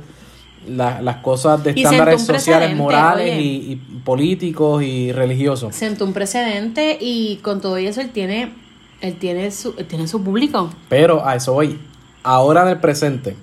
la- 0.68 1.00
las 1.00 1.16
cosas 1.18 1.62
de 1.62 1.72
Y 1.76 1.82
estándares 1.82 2.22
sociales, 2.26 2.74
morales 2.76 3.38
y 3.40 3.76
políticos 4.04 4.82
y 4.82 5.12
religiosos. 5.12 5.74
sentó 5.74 6.04
un 6.04 6.12
precedente 6.12 6.98
y 7.00 7.36
con 7.36 7.60
todo 7.60 7.76
eso 7.76 8.00
él 8.00 8.10
tiene, 8.10 8.52
él 9.00 9.14
tiene 9.14 9.50
su, 9.50 9.74
él 9.78 9.86
tiene 9.86 10.08
su 10.08 10.22
público. 10.22 10.70
Pero 10.88 11.24
a 11.26 11.36
eso 11.36 11.52
voy. 11.54 11.78
Ahora 12.22 12.62
en 12.62 12.68
el 12.68 12.80
presente, 12.80 13.36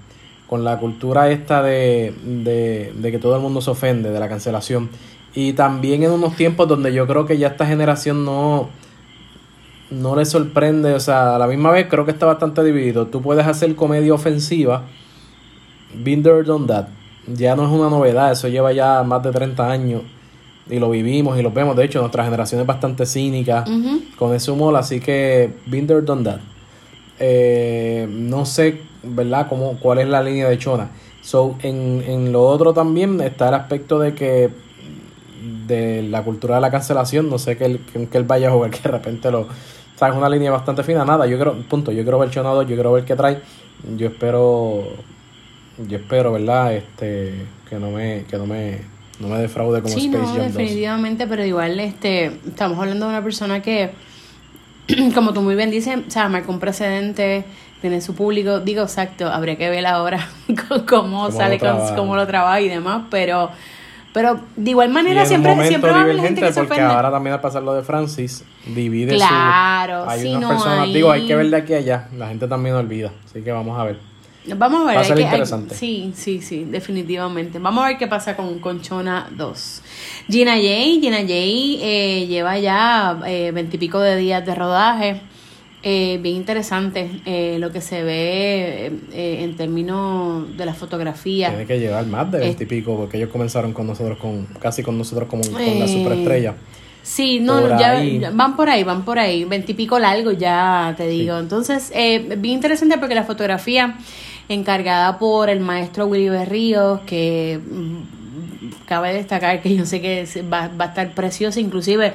con 0.52 0.66
la 0.66 0.80
cultura 0.80 1.32
esta 1.32 1.64
de, 1.64 2.14
de, 2.26 2.92
de 2.94 3.12
que 3.12 3.20
todo 3.20 3.38
el 3.38 3.42
mundo 3.42 3.62
se 3.62 3.72
ofende, 3.72 4.12
de 4.12 4.20
la 4.20 4.28
cancelación, 4.28 4.90
y 5.34 5.54
también 5.54 6.04
en 6.04 6.12
unos 6.12 6.36
tiempos 6.36 6.68
donde 6.68 6.94
yo 6.94 7.08
creo 7.08 7.26
que 7.26 7.38
ya 7.38 7.48
esta 7.48 7.66
generación 7.66 8.26
no, 8.26 8.68
no 9.92 10.14
le 10.14 10.26
sorprende, 10.26 10.94
o 10.94 11.00
sea, 11.00 11.38
a 11.38 11.40
la 11.40 11.48
misma 11.48 11.72
vez 11.72 11.88
creo 11.90 12.04
que 12.04 12.12
está 12.12 12.26
bastante 12.26 12.66
dividido. 12.66 13.08
Tú 13.08 13.22
puedes 13.22 13.48
hacer 13.48 13.74
comedia 13.78 14.14
ofensiva, 14.14 14.84
been 16.04 16.22
there, 16.22 16.44
done 16.44 16.68
that. 16.68 16.88
Ya 17.28 17.56
no 17.56 17.64
es 17.64 17.72
una 17.72 17.90
novedad, 17.90 18.34
eso 18.34 18.50
lleva 18.50 18.74
ya 18.74 19.04
más 19.04 19.24
de 19.24 19.32
30 19.32 19.72
años 19.72 20.02
y 20.70 20.80
lo 20.80 20.90
vivimos 20.90 21.40
y 21.40 21.44
lo 21.44 21.52
vemos. 21.52 21.78
De 21.78 21.86
hecho, 21.86 22.02
nuestra 22.02 22.26
generación 22.26 22.60
es 22.60 22.68
bastante 22.68 23.06
cínica 23.06 23.64
con 24.18 24.36
ese 24.36 24.52
humor, 24.52 24.76
así 24.76 25.00
que 25.00 25.50
been 25.68 25.88
there, 25.88 26.02
done 26.02 26.26
that. 26.26 26.42
Eh, 27.20 28.08
no 28.10 28.46
sé, 28.46 28.82
¿verdad? 29.04 29.48
Cómo, 29.48 29.78
¿Cuál 29.80 30.00
es 30.00 30.08
la 30.08 30.22
línea 30.24 30.50
de 30.50 30.58
Chona? 30.58 30.90
So, 31.22 31.56
en, 31.62 32.04
en 32.08 32.32
lo 32.32 32.44
otro 32.44 32.74
también 32.74 33.22
está 33.22 33.50
el 33.50 33.54
aspecto 33.56 34.00
de 34.00 34.16
que 34.16 34.50
de 35.68 36.04
la 36.04 36.24
cultura 36.24 36.56
de 36.56 36.62
la 36.62 36.72
cancelación, 36.72 37.30
no 37.30 37.38
sé 37.38 37.58
que 37.58 37.66
él, 37.66 37.80
que, 37.92 38.08
que 38.08 38.18
él 38.18 38.24
vaya 38.24 38.50
a 38.50 38.52
jugar, 38.52 38.72
que 38.72 38.80
de 38.82 38.90
repente 38.90 39.32
lo... 39.32 39.42
O 39.42 39.48
sea, 39.98 40.10
es 40.10 40.16
una 40.16 40.30
línea 40.30 40.52
bastante 40.52 40.84
fina, 40.84 41.06
nada, 41.06 41.28
yo 41.28 41.38
creo, 41.38 41.54
punto, 41.70 41.92
yo 41.92 42.02
quiero 42.02 42.18
ver 42.18 42.32
Chona 42.32 42.50
2, 42.50 42.68
yo 42.68 42.76
quiero 42.76 42.92
ver 42.92 43.06
qué 43.06 43.16
trae, 43.16 43.40
yo 43.98 44.08
espero, 44.08 44.84
yo 45.88 45.98
espero, 45.98 46.32
¿verdad? 46.34 46.74
Este, 46.74 47.46
que 47.70 47.76
no 47.76 47.92
me, 47.92 48.26
que 48.28 48.38
no 48.38 48.48
me, 48.48 48.80
no 49.20 49.28
me 49.28 49.38
defraude 49.38 49.80
como 49.84 49.94
Sí, 49.94 50.08
Space 50.08 50.18
no, 50.18 50.28
Jam 50.28 50.38
2. 50.48 50.54
definitivamente, 50.58 51.28
pero 51.28 51.46
igual 51.46 51.80
este 51.80 52.32
estamos 52.48 52.80
hablando 52.80 53.06
de 53.06 53.12
una 53.12 53.24
persona 53.24 53.62
que, 53.62 53.92
como 55.16 55.34
tú 55.34 55.42
muy 55.42 55.56
bien 55.56 55.72
dices, 55.72 56.00
o 56.08 56.12
sea, 56.12 56.30
marcó 56.30 56.52
un 56.52 56.60
precedente, 56.60 57.44
tiene 57.82 58.02
su 58.02 58.14
público, 58.16 58.60
digo 58.60 58.84
exacto, 58.84 59.28
habría 59.28 59.56
que 59.58 59.70
ver 59.70 59.86
ahora 59.86 60.28
cómo, 60.70 60.86
Cómo 60.88 61.32
sale, 61.32 61.58
lo 61.60 61.96
cómo 61.96 62.16
lo 62.16 62.28
trabaja 62.28 62.62
y 62.62 62.70
demás, 62.70 63.04
pero 63.10 63.50
pero 64.14 64.42
de 64.58 64.72
igual 64.72 64.90
manera 64.90 65.26
siempre, 65.26 65.56
siempre 65.68 65.90
va 65.92 66.00
a 66.00 66.02
haber 66.02 66.20
gente 66.20 66.42
que 66.42 66.52
se 66.52 66.60
porque 66.60 66.74
ofende. 66.74 66.94
ahora 66.94 67.10
también 67.12 67.34
al 67.34 67.40
pasar 67.40 67.64
lo 67.64 67.74
de 67.74 67.82
Francis 67.82 68.44
divide 68.66 69.16
Claro, 69.16 70.04
su 70.04 70.10
hay 70.10 70.20
sí, 70.22 70.28
unas 70.30 70.42
no, 70.42 70.48
personas. 70.50 70.80
ahí- 70.80 70.94
digo 70.94 71.12
hay 71.12 71.26
que 71.26 71.36
ver 71.36 71.50
de 71.50 71.56
aquí 71.56 71.74
a 71.74 71.78
allá 71.78 72.08
la 72.18 72.28
gente 72.28 72.46
también 72.50 72.76
olvida 72.76 73.12
así 73.24 73.42
que 73.42 73.52
vamos 73.54 73.80
a 73.80 73.86
ver 73.86 74.11
Vamos 74.56 74.82
a 74.82 74.86
ver. 74.86 74.96
Va 74.96 75.00
a 75.00 75.04
hay 75.04 75.08
ser 75.08 75.18
que- 75.18 75.24
hay- 75.24 75.28
interesante. 75.30 75.76
sí, 75.76 76.12
sí, 76.16 76.42
sí, 76.42 76.66
definitivamente. 76.70 77.60
Vamos 77.60 77.84
a 77.84 77.88
ver 77.90 77.98
qué 77.98 78.08
pasa 78.08 78.36
con, 78.36 78.60
con 78.60 78.82
Chona 78.82 79.30
2. 79.38 79.82
Gina 80.30 80.54
Jay, 80.54 81.00
Gina 81.02 81.18
Jay 81.20 81.80
eh, 81.82 82.26
lleva 82.28 82.58
ya 82.58 83.20
eh, 83.28 83.52
veintipico 83.54 84.00
de 84.00 84.18
días 84.18 84.46
de 84.46 84.56
rodaje. 84.56 85.22
Eh, 85.84 86.20
bien 86.22 86.36
interesante 86.36 87.10
eh, 87.26 87.58
lo 87.60 87.72
que 87.72 87.82
se 87.82 88.04
ve 88.04 88.86
eh, 88.88 88.92
eh, 89.14 89.44
en 89.44 89.56
términos 89.56 90.56
de 90.56 90.66
la 90.66 90.76
fotografía. 90.76 91.50
tiene 91.50 91.66
que 91.66 91.80
llevar 91.80 92.06
más 92.06 92.32
de 92.32 92.38
Es- 92.40 92.44
20 92.46 92.64
y 92.64 92.68
pico 92.68 92.96
porque 92.98 93.18
ellos 93.18 93.30
comenzaron 93.32 93.74
con 93.74 93.88
nosotros 93.88 94.20
con 94.20 94.46
casi 94.60 94.84
con 94.84 94.96
nosotros 94.98 95.28
como 95.28 95.42
con 95.44 95.54
la 95.80 95.86
Eh, 95.86 95.88
superestrella 95.88 96.56
Sí, 97.04 97.40
no, 97.40 97.62
Por 97.62 97.80
ya, 97.80 97.92
ahí. 97.98 98.22
van 98.32 98.56
por 98.56 98.70
ahí, 98.70 98.84
van 98.84 99.04
por 99.04 99.18
ahí, 99.18 99.44
veintipico 99.44 99.98
largos 99.98 100.38
ya 100.38 100.94
te 100.96 101.08
digo. 101.08 101.40
Entonces, 101.40 101.92
eh, 101.96 102.36
bien 102.38 102.54
interesante 102.54 103.00
porque 103.00 103.16
la 103.16 103.24
fotografía 103.24 103.96
encargada 104.54 105.18
por 105.20 105.50
el 105.50 105.60
maestro 105.60 106.08
Willy 106.08 106.30
Berríos, 106.30 107.02
que 107.02 107.60
mm, 107.64 108.86
cabe 108.86 109.14
destacar 109.14 109.62
que 109.62 109.76
yo 109.76 109.86
sé 109.86 110.02
que 110.02 110.26
va, 110.44 110.70
va 110.70 110.86
a 110.86 110.88
estar 110.90 111.12
preciosa, 111.14 111.60
inclusive 111.60 112.14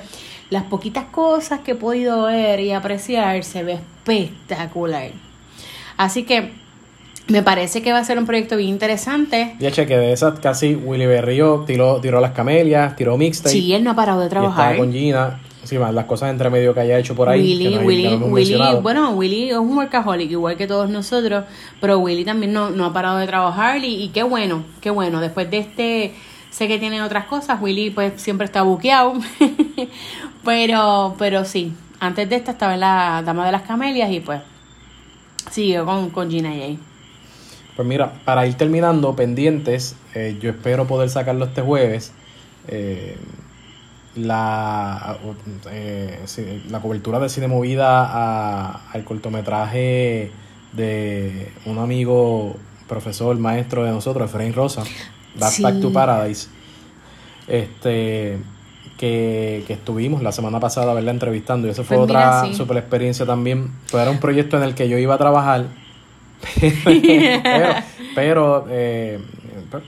las 0.50 0.64
poquitas 0.64 1.06
cosas 1.06 1.60
que 1.60 1.72
he 1.72 1.74
podido 1.74 2.24
ver 2.24 2.60
y 2.60 2.72
apreciar 2.72 3.42
se 3.44 3.62
ve 3.62 3.74
espectacular. 3.74 5.10
Así 5.96 6.24
que 6.24 6.52
me 7.28 7.42
parece 7.42 7.82
que 7.82 7.92
va 7.92 7.98
a 7.98 8.04
ser 8.04 8.18
un 8.18 8.26
proyecto 8.26 8.56
bien 8.56 8.70
interesante. 8.70 9.56
ya 9.58 9.70
cheque 9.72 9.96
de 9.96 10.12
esas 10.12 10.38
casi 10.38 10.74
Willy 10.76 11.06
Berrío 11.06 11.64
tiró, 11.66 12.00
tiró 12.00 12.20
las 12.20 12.32
camelias 12.32 12.94
tiró 12.94 13.16
mixtape 13.16 13.50
Sí, 13.50 13.74
él 13.74 13.82
no 13.82 13.90
ha 13.90 13.96
parado 13.96 14.20
de 14.20 14.26
y 14.26 14.30
trabajar. 14.30 14.76
con 14.76 14.92
Gina 14.92 15.40
sí, 15.66 15.78
más 15.78 15.92
las 15.92 16.04
cosas 16.06 16.30
entre 16.30 16.48
medio 16.50 16.72
que 16.72 16.80
haya 16.80 16.98
hecho 16.98 17.14
por 17.14 17.28
ahí 17.28 17.40
Willy, 17.42 17.64
que 17.64 17.70
no 17.70 17.76
hay- 17.76 17.80
que 17.80 17.86
Willy, 17.86 18.02
no 18.18 18.26
Willy, 18.26 18.80
bueno, 18.82 19.10
Willy 19.10 19.50
es 19.50 19.56
un 19.56 19.76
workaholic 19.76 20.30
igual 20.30 20.56
que 20.56 20.66
todos 20.66 20.88
nosotros, 20.88 21.44
pero 21.80 21.98
Willy 21.98 22.24
también 22.24 22.52
no, 22.52 22.70
no 22.70 22.84
ha 22.86 22.92
parado 22.92 23.18
de 23.18 23.26
trabajar 23.26 23.84
y, 23.84 24.02
y 24.04 24.08
qué 24.08 24.22
bueno, 24.22 24.64
qué 24.80 24.90
bueno, 24.90 25.20
después 25.20 25.50
de 25.50 25.58
este 25.58 26.14
sé 26.50 26.68
que 26.68 26.78
tienen 26.78 27.02
otras 27.02 27.26
cosas. 27.26 27.60
Willy, 27.60 27.90
pues, 27.90 28.14
siempre 28.16 28.46
está 28.46 28.62
buqueado. 28.62 29.12
pero, 30.44 31.14
pero 31.18 31.44
sí, 31.44 31.72
antes 32.00 32.28
de 32.28 32.36
esta 32.36 32.52
estaba 32.52 32.74
en 32.74 32.80
la 32.80 33.22
Dama 33.24 33.46
de 33.46 33.52
las 33.52 33.62
Camelias 33.62 34.10
y 34.10 34.20
pues 34.20 34.40
siguió 35.50 35.84
con, 35.84 36.10
con 36.10 36.30
Gina 36.30 36.50
J. 36.50 36.78
Pues 37.76 37.86
mira, 37.86 38.12
para 38.24 38.46
ir 38.46 38.54
terminando, 38.54 39.14
pendientes, 39.14 39.96
eh, 40.14 40.38
yo 40.40 40.50
espero 40.50 40.86
poder 40.86 41.10
sacarlo 41.10 41.44
este 41.44 41.60
jueves. 41.60 42.12
Eh, 42.68 43.18
la, 44.16 45.18
eh, 45.70 46.24
la 46.68 46.80
cobertura 46.80 47.18
de 47.18 47.28
cine 47.28 47.48
movida 47.48 48.80
al 48.90 49.04
cortometraje 49.04 50.30
de 50.72 51.52
un 51.66 51.78
amigo, 51.78 52.56
profesor, 52.88 53.36
maestro 53.38 53.84
de 53.84 53.90
nosotros, 53.90 54.28
Efraín 54.28 54.52
Rosa, 54.52 54.84
Back 55.38 55.80
to 55.80 55.92
Paradise. 55.92 56.48
Este 57.46 58.38
que, 58.96 59.64
estuvimos 59.68 60.22
la 60.22 60.32
semana 60.32 60.60
pasada, 60.60 60.94
verla 60.94 61.10
entrevistando. 61.10 61.66
Y 61.66 61.70
eso 61.70 61.84
fue 61.84 61.96
pues 61.96 62.04
otra 62.04 62.52
super 62.54 62.76
experiencia 62.76 63.26
también. 63.26 63.70
Pues 63.90 64.02
era 64.02 64.10
un 64.10 64.18
proyecto 64.18 64.56
en 64.56 64.62
el 64.62 64.74
que 64.74 64.88
yo 64.88 64.98
iba 64.98 65.14
a 65.14 65.18
trabajar. 65.18 65.66
pero, 66.84 67.74
pero 68.14 68.66
eh, 68.68 69.18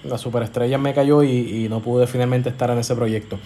la 0.05 0.19
superestrella 0.19 0.79
me 0.79 0.95
cayó 0.95 1.23
y, 1.23 1.69
no 1.69 1.81
pude 1.81 2.07
finalmente 2.07 2.49
estar 2.49 2.71
en 2.71 2.79
ese 2.79 2.95
proyecto. 2.95 3.39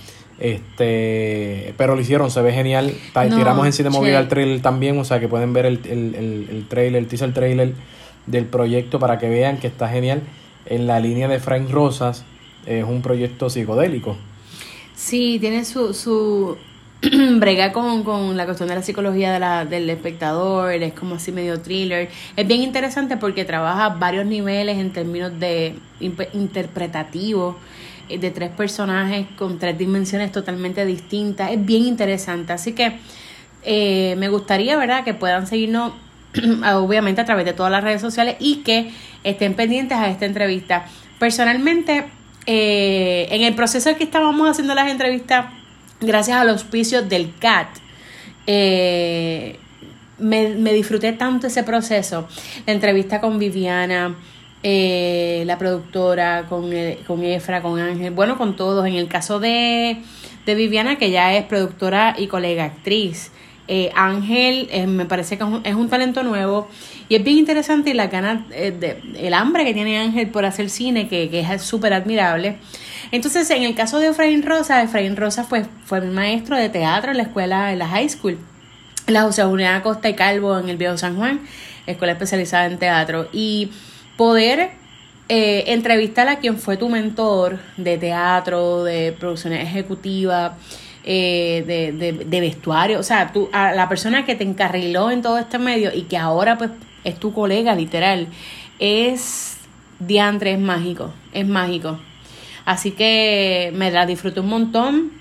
Este, 0.43 1.73
pero 1.77 1.95
lo 1.95 2.01
hicieron, 2.01 2.29
se 2.33 2.43
ve 2.43 2.53
genial. 2.53 2.93
Tiramos 3.13 3.65
en 3.65 3.73
cine 3.73 3.91
móvil 3.91 4.15
el 4.15 4.27
trailer 4.27 4.61
también, 4.61 4.99
o 4.99 5.05
sea 5.05 5.21
que 5.21 5.29
pueden 5.29 5.53
ver 5.53 5.67
el, 5.67 5.79
el, 5.85 6.17
el, 6.17 6.49
el 6.51 6.67
trailer, 6.67 7.01
el 7.01 7.07
teaser 7.07 7.33
trailer 7.33 7.75
del 8.27 8.47
proyecto 8.47 8.99
para 8.99 9.19
que 9.19 9.29
vean 9.29 9.59
que 9.59 9.69
está 9.69 9.89
genial. 9.89 10.23
En 10.67 10.89
la 10.89 10.99
línea 10.99 11.29
de 11.29 11.39
Frank 11.39 11.71
Rosas 11.71 12.25
es 12.67 12.83
un 12.83 13.03
proyecto 13.03 13.51
psicodélico. 13.51 14.17
Sí, 14.97 15.39
tiene 15.41 15.65
su, 15.65 15.95
su 15.95 16.57
brega 17.39 17.73
con, 17.73 18.03
con, 18.03 18.37
la 18.37 18.45
cuestión 18.45 18.69
de 18.69 18.75
la 18.75 18.83
psicología 18.83 19.33
de 19.33 19.39
la, 19.39 19.65
del 19.65 19.89
espectador, 19.91 20.73
es 20.73 20.93
como 20.93 21.15
así 21.15 21.31
medio 21.31 21.61
thriller. 21.61 22.11
Es 22.35 22.49
bien 22.49 22.63
interesante 22.63 23.17
porque 23.17 23.45
trabaja 23.45 23.91
varios 23.91 24.27
niveles 24.27 24.77
en 24.77 24.93
términos 24.93 25.39
de 25.39 25.77
interpretativo 26.33 27.59
de 28.09 28.31
tres 28.31 28.51
personajes 28.51 29.27
con 29.37 29.59
tres 29.59 29.79
dimensiones 29.79 30.33
totalmente 30.33 30.85
distintas. 30.85 31.51
Es 31.51 31.65
bien 31.65 31.85
interesante. 31.85 32.53
Así 32.53 32.73
que 32.73 32.99
eh, 33.65 34.15
me 34.19 34.29
gustaría, 34.29 34.77
¿verdad?, 34.77 35.05
que 35.05 35.15
puedan 35.15 35.47
seguirnos, 35.47 35.93
obviamente, 36.75 37.21
a 37.21 37.25
través 37.25 37.45
de 37.45 37.53
todas 37.53 37.71
las 37.71 37.85
redes 37.85 38.01
sociales 38.01 38.37
y 38.39 38.57
que 38.57 38.93
estén 39.25 39.55
pendientes 39.55 39.97
a 39.99 40.09
esta 40.09 40.27
entrevista. 40.27 40.87
Personalmente, 41.19 42.07
eh, 42.47 43.29
en 43.31 43.43
el 43.43 43.55
proceso 43.55 43.95
que 43.97 44.05
estábamos 44.05 44.49
haciendo 44.51 44.75
las 44.75 44.91
entrevistas, 44.91 45.47
gracias 46.01 46.37
al 46.37 46.49
auspicio 46.49 47.03
del 47.03 47.33
CAT, 47.39 47.69
eh, 48.47 49.59
me, 50.19 50.73
disfruté 50.73 51.13
tanto 51.13 51.47
ese 51.47 51.63
proceso. 51.63 52.29
La 52.67 52.73
entrevista 52.73 53.21
con 53.21 53.39
Viviana, 53.39 54.15
eh, 54.63 55.43
la 55.47 55.59
productora, 55.59 56.47
con, 56.49 56.71
con 57.07 57.25
Efra, 57.25 57.63
con 57.63 57.79
Ángel, 57.79 58.13
bueno, 58.13 58.39
con 58.39 58.57
todos. 58.57 58.87
En 58.87 58.95
el 58.95 59.09
caso 59.09 59.41
de, 59.41 59.99
de 60.47 60.55
Viviana, 60.55 60.97
que 60.97 61.11
ya 61.11 61.35
es 61.35 61.45
productora 61.45 62.15
y 62.19 62.27
colega 62.27 62.65
actriz. 62.65 63.31
Ángel 63.95 64.69
me 64.87 65.07
parece 65.07 65.39
que 65.39 65.45
es 65.65 65.75
un, 65.75 65.89
talento 65.89 66.23
nuevo 66.23 66.69
y 67.09 67.15
es 67.15 67.25
bien 67.25 67.39
interesante 67.39 67.89
y 67.89 67.95
la 67.95 68.09
ganas, 68.09 68.47
de, 68.51 69.01
el 69.17 69.33
hambre 69.33 69.65
que 69.65 69.73
tiene 69.73 69.99
Ángel 69.99 70.29
por 70.29 70.45
hacer 70.45 70.69
cine, 70.69 71.09
que, 71.09 71.31
que 71.31 71.41
es 71.41 71.63
súper 71.63 71.95
admirable. 71.95 72.59
Entonces, 73.13 73.51
en 73.51 73.63
el 73.63 73.75
caso 73.75 73.99
de 73.99 74.09
Efraín 74.09 74.43
Rosa, 74.43 74.83
Efraín 74.83 75.17
Rosa 75.17 75.45
fue, 75.45 75.67
mi 76.01 76.11
maestro 76.11 76.57
de 76.57 76.71
teatro 76.71 77.11
en 77.11 77.19
la 77.19 77.25
escuela, 77.25 77.71
en 77.71 77.79
la 77.79 77.87
high 77.87 78.09
school, 78.09 78.39
en 79.07 79.15
la 79.15 79.23
José 79.23 79.45
Julián 79.45 79.83
Costa 79.83 80.09
y 80.09 80.15
Calvo, 80.15 80.59
en 80.59 80.71
el 80.71 80.79
Viejo 80.79 80.97
San 80.97 81.17
Juan, 81.17 81.41
escuela 81.87 82.15
especializada 82.15 82.65
en 82.65 82.79
teatro. 82.79 83.29
Y 83.31 83.71
poder 84.17 84.71
eh, 85.29 85.65
entrevistar 85.69 86.29
a 86.29 86.39
quien 86.39 86.59
fue 86.59 86.77
tu 86.77 86.89
mentor 86.89 87.59
de 87.77 87.97
teatro, 87.99 88.85
de 88.85 89.13
producción 89.19 89.53
ejecutiva, 89.53 90.57
eh, 91.05 91.65
de, 91.67 91.93
de, 91.93 92.25
de, 92.25 92.41
vestuario, 92.41 93.01
o 93.01 93.03
sea, 93.03 93.33
tú, 93.33 93.49
a 93.53 93.73
la 93.73 93.89
persona 93.89 94.25
que 94.25 94.35
te 94.35 94.45
encarriló 94.45 95.11
en 95.11 95.23
todo 95.23 95.39
este 95.39 95.59
medio 95.59 95.91
y 95.93 96.03
que 96.03 96.17
ahora 96.17 96.59
pues 96.59 96.71
es 97.03 97.19
tu 97.19 97.33
colega 97.33 97.75
literal, 97.75 98.29
es 98.79 99.57
diantre, 99.99 100.53
es 100.53 100.61
mágico, 100.61 101.13
es 101.33 101.47
mágico. 101.47 101.99
Así 102.65 102.93
que 102.93 103.73
me 103.75 103.91
la 103.91 104.07
disfruto 104.07 104.43
un 104.43 104.49
montón 104.49 105.13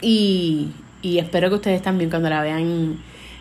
y, 0.00 0.70
y 1.02 1.18
espero 1.18 1.48
que 1.50 1.56
ustedes 1.56 1.82
también 1.82 2.10
cuando 2.10 2.28
la 2.28 2.42
vean 2.42 2.58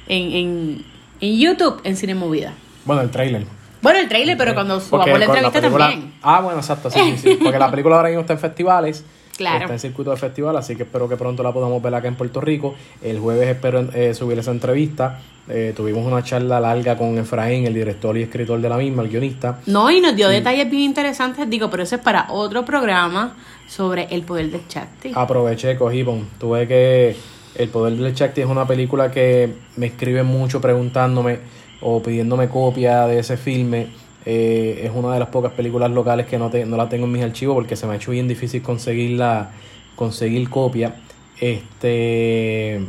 en, 0.07 0.31
en, 0.35 0.85
en 1.19 1.37
YouTube, 1.39 1.81
en 1.83 1.95
Cine 1.95 2.15
Movida. 2.15 2.53
Bueno, 2.85 3.01
el 3.01 3.09
trailer. 3.09 3.60
Bueno, 3.81 3.99
el 3.99 4.07
trailer, 4.07 4.37
pero 4.37 4.53
cuando 4.53 4.79
subamos 4.79 5.19
la 5.19 5.25
entrevista 5.25 5.61
también. 5.61 6.13
Ah, 6.21 6.41
bueno, 6.41 6.59
exacto, 6.59 6.89
sí, 6.91 6.99
sí, 7.17 7.17
sí. 7.17 7.39
Porque 7.43 7.57
la 7.57 7.71
película 7.71 7.95
ahora 7.95 8.09
mismo 8.09 8.21
está 8.21 8.33
en 8.33 8.39
festivales. 8.39 9.03
Claro. 9.37 9.61
Está 9.61 9.73
en 9.73 9.79
circuito 9.79 10.11
de 10.11 10.17
festival, 10.17 10.55
así 10.57 10.75
que 10.75 10.83
espero 10.83 11.09
que 11.09 11.17
pronto 11.17 11.41
la 11.41 11.51
podamos 11.51 11.81
ver 11.81 11.95
acá 11.95 12.07
en 12.07 12.15
Puerto 12.15 12.41
Rico. 12.41 12.75
El 13.01 13.19
jueves 13.19 13.47
espero 13.47 13.87
eh, 13.93 14.13
subir 14.13 14.37
esa 14.37 14.51
entrevista. 14.51 15.19
Eh, 15.49 15.73
tuvimos 15.75 16.05
una 16.05 16.23
charla 16.23 16.59
larga 16.59 16.95
con 16.95 17.17
Efraín, 17.17 17.65
el 17.65 17.73
director 17.73 18.15
y 18.17 18.23
escritor 18.23 18.61
de 18.61 18.69
la 18.69 18.77
misma, 18.77 19.01
el 19.01 19.09
guionista. 19.09 19.59
No, 19.65 19.89
y 19.89 19.99
nos 19.99 20.15
dio 20.15 20.29
detalles 20.29 20.69
bien 20.69 20.83
interesantes, 20.83 21.49
digo, 21.49 21.69
pero 21.71 21.83
eso 21.83 21.95
es 21.95 22.01
para 22.01 22.27
otro 22.29 22.63
programa 22.63 23.35
sobre 23.67 24.07
el 24.11 24.21
poder 24.23 24.51
del 24.51 24.67
Chakti. 24.67 25.11
Aproveché, 25.15 25.77
cogí, 25.77 26.03
bon. 26.03 26.27
tuve 26.39 26.67
que... 26.67 27.15
El 27.55 27.67
poder 27.67 27.97
del 27.97 28.13
Chakti 28.13 28.41
es 28.41 28.47
una 28.47 28.65
película 28.65 29.11
que 29.11 29.53
me 29.75 29.87
escriben 29.87 30.25
mucho 30.25 30.61
preguntándome 30.61 31.39
o 31.81 32.01
pidiéndome 32.01 32.47
copia 32.49 33.07
de 33.07 33.19
ese 33.19 33.37
filme. 33.37 33.87
Eh, 34.25 34.81
es 34.83 34.91
una 34.93 35.13
de 35.13 35.19
las 35.19 35.29
pocas 35.29 35.51
películas 35.53 35.89
locales 35.91 36.27
que 36.27 36.37
no, 36.37 36.49
te, 36.49 36.65
no 36.65 36.77
la 36.77 36.87
tengo 36.87 37.05
en 37.05 37.11
mis 37.11 37.23
archivos 37.23 37.55
porque 37.55 37.75
se 37.75 37.87
me 37.87 37.93
ha 37.93 37.95
hecho 37.95 38.11
bien 38.11 38.27
difícil 38.27 38.61
conseguirla, 38.61 39.51
conseguir 39.95 40.49
copia. 40.49 40.95
Este 41.39 42.79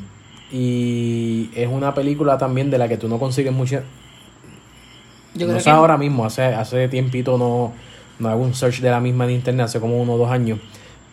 y 0.53 1.49
es 1.55 1.67
una 1.67 1.95
película 1.95 2.37
también 2.37 2.71
de 2.71 2.77
la 2.77 2.87
que 2.87 2.99
tú 2.99 3.09
no 3.09 3.19
consigues 3.19 3.53
mucha. 3.53 3.83
Yo 5.35 5.47
no 5.47 5.59
sé 5.59 5.71
ahora 5.71 5.97
mismo, 5.97 6.27
hace, 6.27 6.43
hace 6.43 6.89
tiempito 6.89 7.39
no, 7.39 7.73
no 8.19 8.29
hago 8.29 8.43
un 8.43 8.55
search 8.55 8.81
de 8.81 8.91
la 8.91 9.01
misma 9.01 9.25
en 9.25 9.31
internet, 9.31 9.65
hace 9.65 9.81
como 9.81 10.01
uno 10.01 10.13
o 10.13 10.19
dos 10.19 10.31
años. 10.31 10.59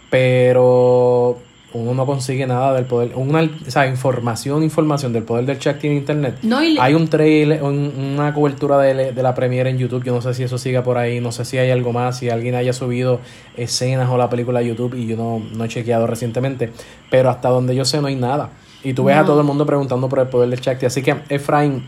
Pero 0.10 1.39
uno 1.73 1.93
no 1.93 2.05
consigue 2.05 2.47
nada 2.47 2.73
del 2.73 2.86
poder, 2.86 3.12
una 3.15 3.41
o 3.43 3.71
sea, 3.71 3.88
información, 3.88 4.63
información 4.63 5.13
del 5.13 5.23
poder 5.23 5.45
del 5.45 5.60
chat 5.60 5.84
en 5.84 5.93
internet. 5.93 6.36
Hay 6.79 6.93
un 6.93 7.08
trailer, 7.08 7.62
una 7.63 8.34
cobertura 8.34 8.79
de, 8.79 9.12
de, 9.12 9.23
la 9.23 9.36
premiere 9.36 9.69
en 9.69 9.77
YouTube, 9.77 10.03
yo 10.03 10.13
no 10.13 10.21
sé 10.21 10.34
si 10.34 10.43
eso 10.43 10.58
siga 10.58 10.84
por 10.84 10.97
ahí, 10.97 11.19
no 11.19 11.32
sé 11.32 11.45
si 11.45 11.58
hay 11.58 11.69
algo 11.71 11.93
más, 11.93 12.17
si 12.17 12.29
alguien 12.29 12.55
haya 12.55 12.73
subido 12.73 13.19
escenas 13.55 14.10
o 14.10 14.17
la 14.17 14.29
película 14.29 14.60
a 14.60 14.63
YouTube 14.63 14.95
y 14.95 15.05
yo 15.05 15.15
no, 15.15 15.41
no 15.55 15.63
he 15.63 15.67
chequeado 15.67 16.08
recientemente, 16.08 16.71
pero 17.10 17.29
hasta 17.29 17.49
donde 17.49 17.75
yo 17.75 17.86
sé 17.86 18.01
no 18.01 18.08
hay 18.08 18.15
nada. 18.15 18.49
Y 18.84 18.93
tú 18.93 19.03
ves 19.03 19.17
a 19.17 19.25
todo 19.25 19.41
el 19.41 19.45
mundo 19.45 19.65
preguntando 19.65 20.08
por 20.08 20.19
el 20.19 20.27
poder 20.27 20.49
del 20.49 20.62
Chakti. 20.62 20.86
Así 20.86 21.01
que 21.01 21.13
Efraín 21.27 21.84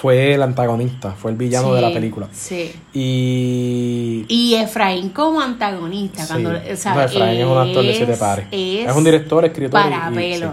fue 0.00 0.34
el 0.34 0.42
antagonista, 0.42 1.10
fue 1.10 1.32
el 1.32 1.36
villano 1.36 1.74
de 1.74 1.82
la 1.82 1.92
película. 1.92 2.28
Sí. 2.30 2.72
Y. 2.94 4.24
Y 4.28 4.54
Efraín 4.54 5.08
como 5.08 5.40
antagonista. 5.40 6.24
Cuando, 6.24 6.50
o 6.50 6.76
sea, 6.76 7.04
Efraín 7.04 7.40
es, 7.40 7.46
un 7.46 7.58
actor 7.58 7.84
de 7.84 7.94
siete 7.94 8.14
pares. 8.14 8.46
Es, 8.52 8.94
un 8.94 9.02
director, 9.02 9.44
escritor. 9.44 9.72
Para 9.72 10.08
pelo. 10.12 10.52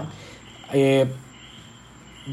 Eh, 0.72 1.06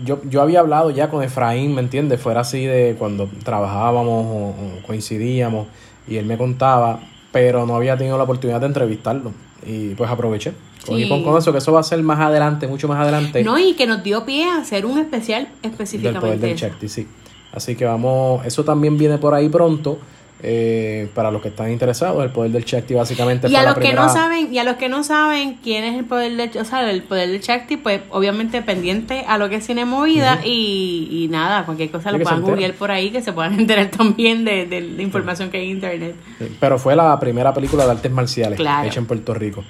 yo, 0.04 0.22
yo 0.28 0.42
había 0.42 0.62
hablado 0.62 0.90
ya 0.90 1.12
con 1.12 1.22
Efraín, 1.22 1.76
¿me 1.76 1.82
entiendes? 1.82 2.20
Fuera 2.20 2.42
así 2.42 2.66
de 2.66 2.96
cuando 2.98 3.30
trabajábamos 3.44 4.26
o 4.26 4.56
coincidíamos 4.88 5.68
y 6.08 6.18
él 6.18 6.26
me 6.26 6.36
contaba, 6.36 7.00
pero 7.32 7.68
no 7.68 7.76
había 7.76 7.96
tenido 7.96 8.18
la 8.18 8.24
oportunidad 8.24 8.60
de 8.60 8.66
entrevistarlo. 8.66 9.34
Y 9.64 9.90
pues 9.90 10.10
aproveché. 10.10 10.54
Y 10.88 11.08
con, 11.08 11.38
eso, 11.38 11.52
que 11.52 11.60
eso 11.60 11.72
va 11.72 11.82
a 11.82 11.84
ser 11.84 12.02
más 12.02 12.20
adelante, 12.20 12.68
mucho 12.68 12.88
más 12.88 13.00
adelante. 13.00 13.44
No, 13.44 13.60
y 13.60 13.74
que 13.74 13.86
nos 13.86 14.04
dio 14.04 14.26
pie 14.26 14.50
a 14.50 14.58
hacer 14.58 14.88
un 14.88 14.98
especial 14.98 15.48
específicamente. 15.64 16.28
Del 16.28 16.38
poder 16.38 16.50
del 16.50 16.58
Chakti, 16.58 16.88
sí. 16.88 17.08
Así 17.52 17.76
que 17.76 17.86
vamos, 17.86 18.46
eso 18.46 18.64
también 18.64 18.98
viene 18.98 19.18
por 19.18 19.34
ahí 19.34 19.50
pronto. 19.50 20.00
Eh, 20.46 21.08
para 21.14 21.32
los 21.32 21.42
que 21.42 21.48
están 21.48 21.72
interesados, 21.72 22.22
el 22.22 22.30
poder 22.30 22.52
del 22.52 22.66
Chakti 22.66 22.94
básicamente 22.94 23.48
y 23.48 23.56
a 23.56 23.64
los 23.64 23.78
que 23.78 23.94
no 23.94 24.10
saben 24.10 24.54
y 24.54 24.58
a 24.58 24.66
los 24.66 24.76
que 24.76 24.90
no 24.90 25.02
saben 25.06 25.58
quién 25.64 25.86
es 25.86 25.98
el 25.98 26.04
poder 26.04 26.36
del, 26.36 26.52
o 26.60 26.66
sea, 26.66 26.90
el 26.92 27.02
poder 27.02 27.30
del 27.30 27.40
Chakti, 27.40 27.78
pues 27.78 28.02
obviamente 28.10 28.62
pendiente 28.62 29.24
a 29.26 29.38
lo 29.38 29.48
que 29.48 29.56
es 29.56 29.66
cine 29.66 29.86
movida 29.86 30.42
y, 30.44 31.08
y, 31.10 31.30
nada, 31.30 31.64
cualquier 31.64 31.92
cosa 31.92 32.12
lo 32.12 32.20
puedan 32.20 32.42
googlear 32.42 32.74
por 32.74 32.92
ahí 32.92 33.10
que 33.10 33.22
se 33.22 33.32
puedan 33.32 33.54
enterar 33.58 33.90
también 33.90 34.44
de, 34.44 34.66
de 34.66 34.82
la 34.82 35.02
información 35.02 35.50
que 35.50 35.60
hay 35.60 35.64
en 35.70 35.78
internet. 35.78 36.16
Pero 36.60 36.78
fue 36.78 36.94
la 36.94 37.18
primera 37.18 37.54
película 37.54 37.86
de 37.86 37.92
artes 37.92 38.12
marciales 38.12 38.60
hecha 38.60 39.00
en 39.00 39.06
Puerto 39.06 39.34
Rico. 39.34 39.64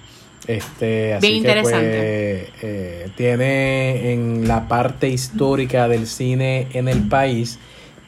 Este, 0.47 1.13
así 1.13 1.41
que 1.41 1.62
pues, 1.62 1.73
eh, 1.75 3.10
tiene 3.15 4.12
en 4.12 4.47
la 4.47 4.67
parte 4.67 5.08
histórica 5.08 5.88
del 5.88 6.06
cine 6.08 6.67
en 6.73 6.88
el 6.88 7.08
país, 7.08 7.60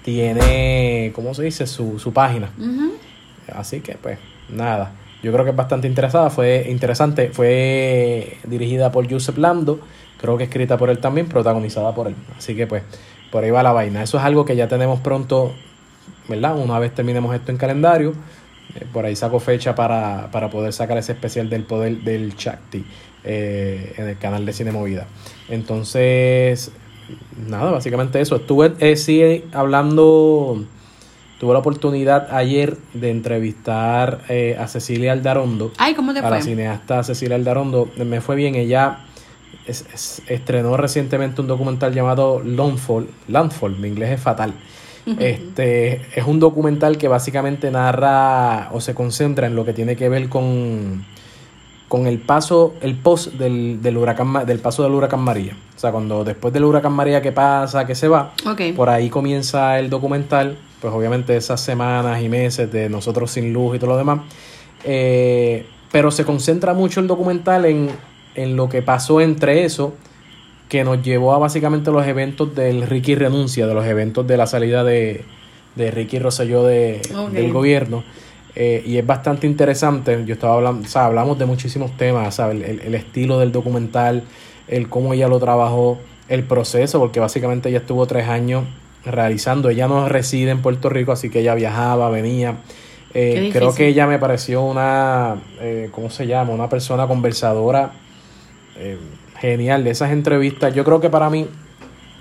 tiene, 0.04 1.12
¿cómo 1.16 1.34
se 1.34 1.44
dice? 1.44 1.66
Su, 1.66 1.98
su 1.98 2.12
página. 2.12 2.50
Así 3.54 3.80
que 3.82 3.96
pues 3.96 4.18
nada. 4.50 4.92
yo 5.24 5.32
creo 5.32 5.44
que 5.44 5.52
es 5.52 5.56
bastante 5.56 5.88
interesada, 5.88 6.30
fue 6.30 6.68
interesante, 6.70 7.30
fue 7.30 8.38
dirigida 8.44 8.92
por 8.92 9.10
Joseph 9.10 9.38
Lando, 9.38 9.80
creo 10.20 10.38
que 10.38 10.44
escrita 10.46 10.78
por 10.78 10.90
él 10.90 11.00
también, 11.00 11.28
protagonizada 11.28 11.96
por 11.96 12.08
él. 12.08 12.16
Así 12.38 12.56
que 12.56 12.68
pues, 12.68 12.84
por 13.32 13.44
ahí 13.44 13.52
va 13.52 13.64
la 13.64 13.72
vaina. 13.72 14.04
Eso 14.04 14.18
es 14.18 14.24
algo 14.24 14.46
que 14.46 14.56
ya 14.56 14.68
tenemos 14.68 15.00
pronto, 15.00 15.54
¿verdad? 16.28 16.58
Una 16.58 16.80
vez 16.80 16.94
terminemos 16.94 17.34
esto 17.34 17.52
en 17.52 17.58
calendario, 17.58 18.14
por 18.92 19.06
ahí 19.06 19.16
saco 19.16 19.40
fecha 19.40 19.76
para, 19.76 20.30
para 20.32 20.50
poder 20.50 20.74
sacar 20.74 20.98
ese 20.98 21.14
especial 21.14 21.50
del 21.50 21.64
poder 21.64 21.98
del 22.02 22.36
Chakti 22.36 22.86
eh, 23.24 23.94
en 23.98 24.08
el 24.10 24.18
canal 24.18 24.46
de 24.46 24.54
Cine 24.54 24.72
Movida. 24.72 25.08
Entonces, 25.50 26.72
nada, 27.48 27.72
básicamente 27.72 28.22
eso. 28.22 28.36
Estuve 28.36 28.74
eh, 28.80 28.96
sí 28.96 29.44
hablando, 29.54 30.64
tuve 31.40 31.54
la 31.54 31.60
oportunidad 31.60 32.34
ayer 32.36 32.78
de 32.94 33.10
entrevistar 33.12 34.22
eh, 34.30 34.56
a 34.60 34.68
Cecilia 34.68 35.12
Aldarondo. 35.12 35.72
Ay, 35.78 35.94
¿cómo 35.96 36.14
te 36.14 36.20
a 36.20 36.24
fue? 36.24 36.32
la 36.32 36.42
cineasta 36.42 37.04
Cecilia 37.04 37.36
Aldarondo. 37.36 37.90
Me 37.98 38.22
fue 38.22 38.36
bien, 38.36 38.56
ella 38.56 39.00
es- 39.68 39.86
es- 39.94 40.22
estrenó 40.28 40.78
recientemente 40.78 41.42
un 41.42 41.48
documental 41.48 41.94
llamado 41.94 42.42
Landfall. 42.44 43.08
Landfall, 43.28 43.76
mi 43.78 43.88
inglés 43.88 44.12
es 44.12 44.22
fatal. 44.22 44.54
Este 45.20 46.02
es 46.16 46.26
un 46.26 46.40
documental 46.40 46.98
que 46.98 47.08
básicamente 47.08 47.70
narra 47.70 48.70
o 48.72 48.82
se 48.82 48.96
concentra 48.96 49.46
en 49.46 49.56
lo 49.56 49.64
que 49.64 49.74
tiene 49.74 49.96
que 49.96 50.10
ver 50.10 50.30
con, 50.30 51.06
con 51.88 52.08
el 52.08 52.18
paso, 52.20 52.74
el 52.82 52.96
post 52.96 53.34
del, 53.34 53.82
del 53.84 53.98
huracán 53.98 54.46
del 54.46 54.60
paso 54.60 54.82
del 54.82 54.94
huracán 54.94 55.22
María. 55.22 55.56
O 55.76 55.80
sea, 55.80 55.92
cuando 55.92 56.24
después 56.24 56.54
del 56.54 56.64
huracán 56.64 56.94
María 56.94 57.22
que 57.22 57.32
pasa, 57.32 57.86
que 57.86 57.94
se 57.94 58.08
va, 58.08 58.34
por 58.76 58.90
ahí 58.90 59.10
comienza 59.10 59.78
el 59.78 59.90
documental, 59.90 60.58
pues 60.82 60.94
obviamente 60.94 61.38
esas 61.38 61.62
semanas 61.62 62.22
y 62.22 62.30
meses 62.30 62.72
de 62.72 62.90
nosotros 62.90 63.30
sin 63.30 63.54
luz 63.54 63.76
y 63.76 63.80
todo 63.80 63.92
lo 63.92 63.98
demás. 63.98 64.22
Eh, 64.84 65.68
pero 65.92 66.10
se 66.12 66.26
concentra 66.26 66.74
mucho 66.74 67.00
el 67.00 67.08
documental 67.08 67.66
en, 67.66 67.90
en 68.34 68.56
lo 68.56 68.70
que 68.70 68.82
pasó 68.82 69.22
entre 69.22 69.66
eso, 69.66 69.94
que 70.70 70.84
nos 70.84 71.02
llevó 71.04 71.34
a 71.34 71.38
básicamente 71.38 71.92
los 71.92 72.06
eventos 72.08 72.56
del 72.56 72.88
Ricky 72.88 73.16
Renuncia, 73.16 73.68
de 73.68 73.74
los 73.74 73.86
eventos 73.86 74.26
de 74.26 74.38
la 74.38 74.48
salida 74.48 74.84
de, 74.84 75.24
de 75.76 75.92
Ricky 75.92 76.20
Rosselló 76.20 76.64
de, 76.64 77.02
del 77.32 77.54
gobierno. 77.54 78.04
Eh, 78.56 78.84
y 78.86 78.98
es 78.98 79.06
bastante 79.06 79.48
interesante. 79.48 80.24
Yo 80.26 80.34
estaba 80.34 80.56
hablando, 80.56 80.86
o 80.86 80.90
sea, 80.90 81.06
hablamos 81.06 81.38
de 81.38 81.46
muchísimos 81.46 81.96
temas, 81.98 82.36
¿sabes? 82.36 82.68
El, 82.68 82.80
el 82.80 82.96
estilo 82.96 83.38
del 83.38 83.52
documental, 83.52 84.24
el 84.68 84.90
cómo 84.90 85.14
ella 85.14 85.28
lo 85.28 85.40
trabajó, 85.40 86.00
el 86.30 86.44
proceso, 86.44 87.00
porque 87.00 87.20
básicamente 87.20 87.70
ella 87.70 87.80
estuvo 87.80 88.08
tres 88.08 88.28
años 88.28 88.64
realizando. 89.06 89.70
Ella 89.70 89.88
no 89.88 90.10
reside 90.10 90.52
en 90.52 90.62
Puerto 90.62 90.90
Rico, 90.90 91.12
así 91.12 91.30
que 91.30 91.42
ella 91.42 91.54
viajaba, 91.54 92.10
venía. 92.10 92.58
Eh, 93.14 93.50
creo 93.54 93.74
que 93.74 93.88
ella 93.88 94.08
me 94.08 94.20
pareció 94.20 94.62
una, 94.62 95.38
eh, 95.62 95.90
¿cómo 95.92 96.10
se 96.10 96.28
llama? 96.28 96.52
Una 96.52 96.68
persona 96.68 97.08
conversadora 97.08 97.92
eh, 98.78 98.98
genial 99.40 99.84
de 99.84 99.92
esas 99.92 100.12
entrevistas. 100.12 100.74
Yo 100.74 100.84
creo 100.84 101.00
que 101.02 101.10
para 101.10 101.30
mí, 101.30 101.48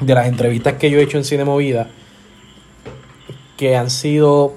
de 0.01 0.15
las 0.15 0.27
entrevistas 0.27 0.75
que 0.75 0.91
yo 0.91 0.99
he 0.99 1.03
hecho 1.03 1.19
en 1.19 1.25
Cine 1.25 1.45
Movida, 1.45 1.89
que 3.57 3.77
han 3.77 3.91
sido 3.91 4.55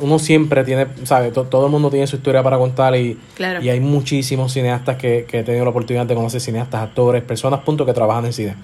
uno 0.00 0.18
siempre 0.18 0.64
tiene, 0.64 0.86
¿sabe? 1.04 1.30
To- 1.30 1.44
todo 1.44 1.66
el 1.66 1.70
mundo 1.72 1.88
tiene 1.88 2.08
su 2.08 2.16
historia 2.16 2.42
para 2.42 2.58
contar 2.58 2.96
y, 2.96 3.16
Claro. 3.36 3.62
y 3.62 3.68
hay 3.70 3.78
muchísimos 3.78 4.52
cineastas 4.52 4.96
que, 4.96 5.26
que 5.28 5.40
he 5.40 5.42
tenido 5.44 5.62
la 5.64 5.70
oportunidad 5.70 6.06
de 6.06 6.14
conocer, 6.16 6.40
cineastas, 6.40 6.82
actores, 6.82 7.22
personas, 7.22 7.60
punto, 7.60 7.86
que 7.86 7.92
trabajan 7.92 8.24
en 8.26 8.32
cine. 8.32 8.56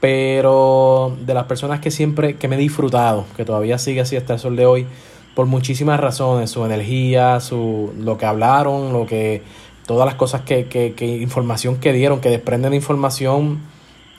Pero 0.00 1.14
de 1.24 1.34
las 1.34 1.44
personas 1.44 1.80
que 1.80 1.90
siempre, 1.90 2.36
que 2.36 2.48
me 2.48 2.56
he 2.56 2.58
disfrutado, 2.58 3.24
que 3.36 3.44
todavía 3.44 3.76
sigue 3.78 4.00
así 4.00 4.16
hasta 4.16 4.34
el 4.34 4.38
sol 4.40 4.56
de 4.56 4.64
hoy, 4.66 4.86
por 5.34 5.46
muchísimas 5.46 6.00
razones, 6.00 6.50
su 6.50 6.64
energía, 6.64 7.38
su, 7.40 7.92
lo 7.98 8.16
que 8.18 8.26
hablaron, 8.26 8.92
lo 8.92 9.06
que, 9.06 9.42
todas 9.86 10.06
las 10.06 10.14
cosas 10.14 10.42
que, 10.42 10.66
que, 10.66 10.94
que 10.94 11.06
información 11.06 11.76
que 11.76 11.92
dieron, 11.92 12.20
que 12.20 12.30
desprenden 12.30 12.74
información 12.74 13.60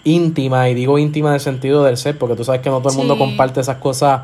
íntima, 0.03 0.69
y 0.69 0.73
digo 0.73 0.97
íntima 0.99 1.29
en 1.29 1.35
el 1.35 1.39
sentido 1.39 1.83
del 1.83 1.97
ser, 1.97 2.17
porque 2.17 2.35
tú 2.35 2.43
sabes 2.43 2.61
que 2.61 2.69
no 2.69 2.79
todo 2.79 2.89
el 2.91 2.97
mundo 2.97 3.13
Sí. 3.13 3.19
comparte 3.19 3.61
esas 3.61 3.77
cosas, 3.77 4.23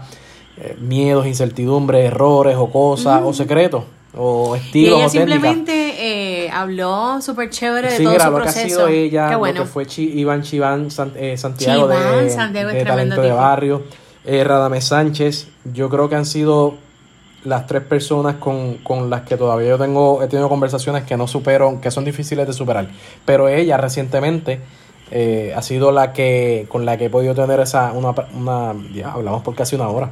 eh, 0.58 0.76
miedos, 0.80 1.26
incertidumbres, 1.26 2.06
errores 2.06 2.56
o 2.58 2.70
cosas, 2.70 3.22
o 3.24 3.32
secretos, 3.34 3.84
o 4.18 4.56
Y 4.56 4.60
estilos 4.60 4.98
ella 4.98 5.06
o 5.06 5.10
simplemente 5.10 6.46
eh, 6.46 6.50
habló 6.52 7.22
súper 7.22 7.50
chévere 7.50 7.92
de 7.92 7.98
Sí, 7.98 8.04
todo 8.04 8.12
mira, 8.14 8.26
su 8.26 8.32
lo 8.32 8.38
que 8.38 8.42
ha 8.42 8.52
proceso. 8.52 8.68
sido 8.68 8.88
ella, 8.90 9.30
Qué 9.30 9.36
bueno. 9.38 9.60
lo 9.60 9.66
que 9.66 9.72
fue 9.72 9.86
Chi- 9.86 10.20
Iván 10.20 10.42
Chiván 10.42 10.88
eh, 11.16 11.38
Santiago 11.38 11.84
Chiván 11.90 12.24
de, 12.26 12.30
Santiago 12.30 12.70
de 12.72 12.84
Talento 12.84 13.22
de 13.22 13.28
tipo. 13.30 13.36
Barrio, 13.40 13.84
eh, 14.26 14.44
Radamés 14.44 14.84
Sánchez, 14.86 15.48
yo 15.74 15.90
creo 15.90 16.10
que 16.10 16.16
han 16.16 16.26
sido 16.26 16.74
las 17.46 17.66
tres 17.68 17.84
personas 17.84 18.36
con, 18.36 18.76
con 18.80 19.10
las 19.10 19.22
que 19.22 19.38
todavía 19.38 19.70
yo 19.70 19.78
tengo, 19.78 20.22
he 20.22 20.28
tenido 20.28 20.50
conversaciones 20.50 21.04
que 21.04 21.16
no 21.18 21.28
supero, 21.28 21.80
que 21.82 21.90
son 21.92 22.04
difíciles 22.06 22.46
de 22.48 22.54
superar. 22.54 22.90
Pero 23.26 23.48
ella 23.48 23.78
recientemente 23.78 24.60
eh, 25.12 25.54
ha 25.56 25.62
sido 25.62 25.92
la 25.92 26.12
que, 26.14 26.66
con 26.70 26.86
la 26.86 26.98
que 26.98 27.06
he 27.06 27.10
podido 27.10 27.34
tener 27.36 27.60
esa, 27.60 27.94
una, 27.94 28.14
una 28.34 28.74
ya 28.94 29.12
hablamos 29.14 29.42
por 29.42 29.56
casi 29.56 29.76
una 29.76 29.90
hora. 29.90 30.10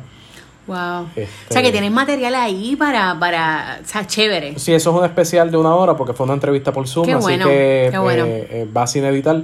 Wow. 0.67 1.07
Este- 1.15 1.27
O 1.49 1.53
sea 1.53 1.61
que 1.61 1.71
tienes 1.71 1.91
material 1.91 2.35
ahí 2.35 2.75
para, 2.75 3.17
para, 3.19 3.79
o 3.83 3.87
sea, 3.87 4.05
chévere. 4.05 4.59
Sí, 4.59 4.73
eso 4.73 4.89
es 4.91 4.95
un 4.97 5.05
especial 5.05 5.49
de 5.49 5.57
una 5.57 5.73
hora 5.75 5.95
porque 5.95 6.13
fue 6.13 6.25
una 6.25 6.33
entrevista 6.33 6.71
por 6.73 6.87
Zoom, 6.87 7.05
Qué 7.05 7.13
así 7.13 7.21
bueno, 7.23 7.45
que 7.47 7.87
qué 7.91 7.97
bueno. 7.97 8.25
eh, 8.25 8.47
eh, 8.51 8.67
va 8.75 8.85
sin 8.87 9.05
editar. 9.05 9.41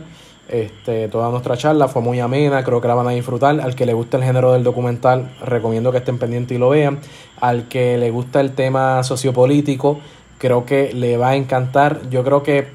Este, 0.49 1.07
toda 1.07 1.29
nuestra 1.29 1.55
charla 1.55 1.87
fue 1.87 2.01
muy 2.01 2.19
amena, 2.19 2.63
creo 2.63 2.81
que 2.81 2.87
la 2.87 2.95
van 2.95 3.07
a 3.07 3.11
disfrutar. 3.11 3.59
Al 3.61 3.75
que 3.75 3.85
le 3.85 3.93
gusta 3.93 4.17
el 4.17 4.23
género 4.23 4.53
del 4.53 4.63
documental, 4.63 5.31
recomiendo 5.41 5.91
que 5.91 5.99
estén 5.99 6.17
pendientes 6.17 6.55
y 6.55 6.59
lo 6.59 6.69
vean. 6.69 6.99
Al 7.39 7.67
que 7.67 7.97
le 7.97 8.11
gusta 8.11 8.41
el 8.41 8.53
tema 8.53 9.03
sociopolítico, 9.03 9.99
creo 10.37 10.65
que 10.65 10.93
le 10.93 11.17
va 11.17 11.29
a 11.29 11.35
encantar. 11.35 12.09
Yo 12.09 12.23
creo 12.23 12.43
que 12.43 12.67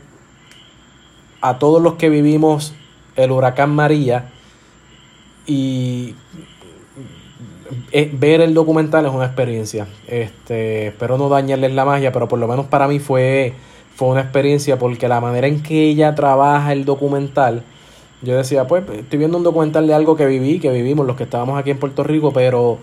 a 1.41 1.59
todos 1.59 1.81
los 1.83 1.95
que 1.95 2.09
vivimos 2.09 2.75
el 3.17 3.31
huracán 3.31 3.75
María 3.75 4.31
y 5.47 6.15
eh, 7.93 8.11
ver 8.13 8.41
el 8.41 8.55
documental 8.55 9.07
es 9.07 9.13
una 9.13 9.27
experiencia. 9.27 9.87
Este, 10.07 10.89
espero 10.89 11.19
no 11.19 11.29
dañarles 11.29 11.73
la 11.73 11.85
magia, 11.85 12.13
pero 12.13 12.29
por 12.29 12.39
lo 12.39 12.49
menos 12.49 12.67
para 12.67 12.89
mí 12.89 12.99
fue, 12.99 13.55
fue 13.99 14.09
una 14.11 14.21
experiencia 14.21 14.79
porque 14.79 15.09
la 15.09 15.21
manera 15.21 15.49
en 15.49 15.61
que 15.61 15.89
ella 15.89 16.15
trabaja 16.15 16.73
el 16.73 16.85
documental, 16.85 17.65
yo 18.23 18.37
decía, 18.37 18.69
pues 18.69 18.85
estoy 18.97 19.19
viendo 19.19 19.37
un 19.37 19.43
documental 19.43 19.89
de 19.89 19.95
algo 19.95 20.15
que 20.15 20.25
viví, 20.25 20.61
que 20.61 20.71
vivimos 20.71 21.05
los 21.05 21.17
que 21.17 21.25
estábamos 21.25 21.59
aquí 21.59 21.71
en 21.73 21.79
Puerto 21.81 22.05
Rico, 22.05 22.33
pero 22.33 22.79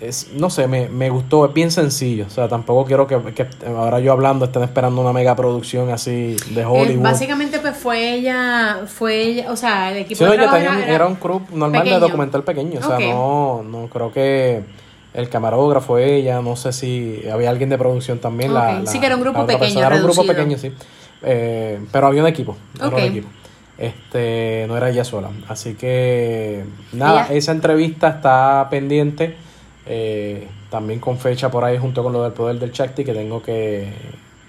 es, 0.00 0.32
no 0.34 0.50
sé, 0.50 0.66
me, 0.66 0.90
me 0.90 1.08
gustó, 1.08 1.46
es 1.46 1.54
bien 1.54 1.70
sencillo. 1.70 2.26
O 2.26 2.30
sea, 2.30 2.46
tampoco 2.46 2.84
quiero 2.84 3.06
que, 3.06 3.16
que 3.34 3.46
ahora 3.66 4.00
yo 4.00 4.12
hablando 4.12 4.44
estén 4.44 4.62
esperando 4.62 5.00
una 5.00 5.14
mega 5.14 5.34
producción 5.34 5.88
así 5.88 6.36
de 6.50 6.60
Eh, 6.60 6.64
Hollywood. 6.66 7.02
básicamente 7.04 7.58
pues 7.60 7.74
fue 7.74 8.12
ella, 8.12 8.80
fue 8.86 9.22
ella, 9.22 9.50
o 9.50 9.56
sea, 9.56 9.92
el 9.92 9.98
equipo 9.98 10.18
Sí, 10.18 10.24
no, 10.24 10.30
de 10.32 10.36
ella 10.36 10.50
trabajo 10.50 10.70
tenía- 10.72 10.84
era, 10.86 10.94
era 10.94 11.06
un 11.06 11.14
crew 11.14 11.40
normal 11.54 11.80
pequeño. 11.80 11.94
de 11.94 12.00
documental 12.00 12.42
pequeño. 12.44 12.80
O 12.80 12.86
sea, 12.86 12.98
no, 12.98 13.62
no 13.62 13.86
creo 13.88 14.12
que 14.12 14.62
el 15.14 15.28
camarógrafo, 15.28 15.96
ella, 15.98 16.42
no 16.42 16.56
sé 16.56 16.72
si 16.72 17.22
había 17.32 17.48
alguien 17.50 17.70
de 17.70 17.78
producción 17.78 18.18
también. 18.18 18.52
la- 18.52 18.82
sí 18.84 18.98
que 19.00 19.06
era 19.06 19.14
un 19.16 19.22
grupo 19.22 19.46
pequeño. 19.46 19.78
Era 19.80 19.96
un 19.96 20.02
grupo 20.02 20.26
pequeño, 20.26 20.58
sí. 20.58 20.72
Eh, 21.22 21.80
pero 21.92 22.08
había 22.08 22.20
un 22.22 22.28
equipo. 22.28 22.56
era 22.76 22.88
un 22.88 22.92
Ok. 22.94 22.98
equipo. 23.00 23.28
Este, 23.78 24.64
no 24.68 24.76
era 24.76 24.90
ella 24.90 25.04
sola. 25.04 25.30
Así 25.48 25.74
que, 25.74 26.64
nada, 26.92 27.26
Ella- 27.26 27.34
esa 27.36 27.52
entrevista 27.52 28.08
está 28.08 28.66
pendiente. 28.70 29.36
eh, 29.86 30.48
también 30.70 30.98
con 30.98 31.18
fecha 31.18 31.50
por 31.50 31.62
ahí 31.62 31.76
junto 31.76 32.02
con 32.02 32.12
lo 32.14 32.22
del 32.22 32.32
poder 32.32 32.58
del 32.58 32.72
Chakti 32.72 33.04
que 33.04 33.12
tengo 33.12 33.42
que, 33.42 33.92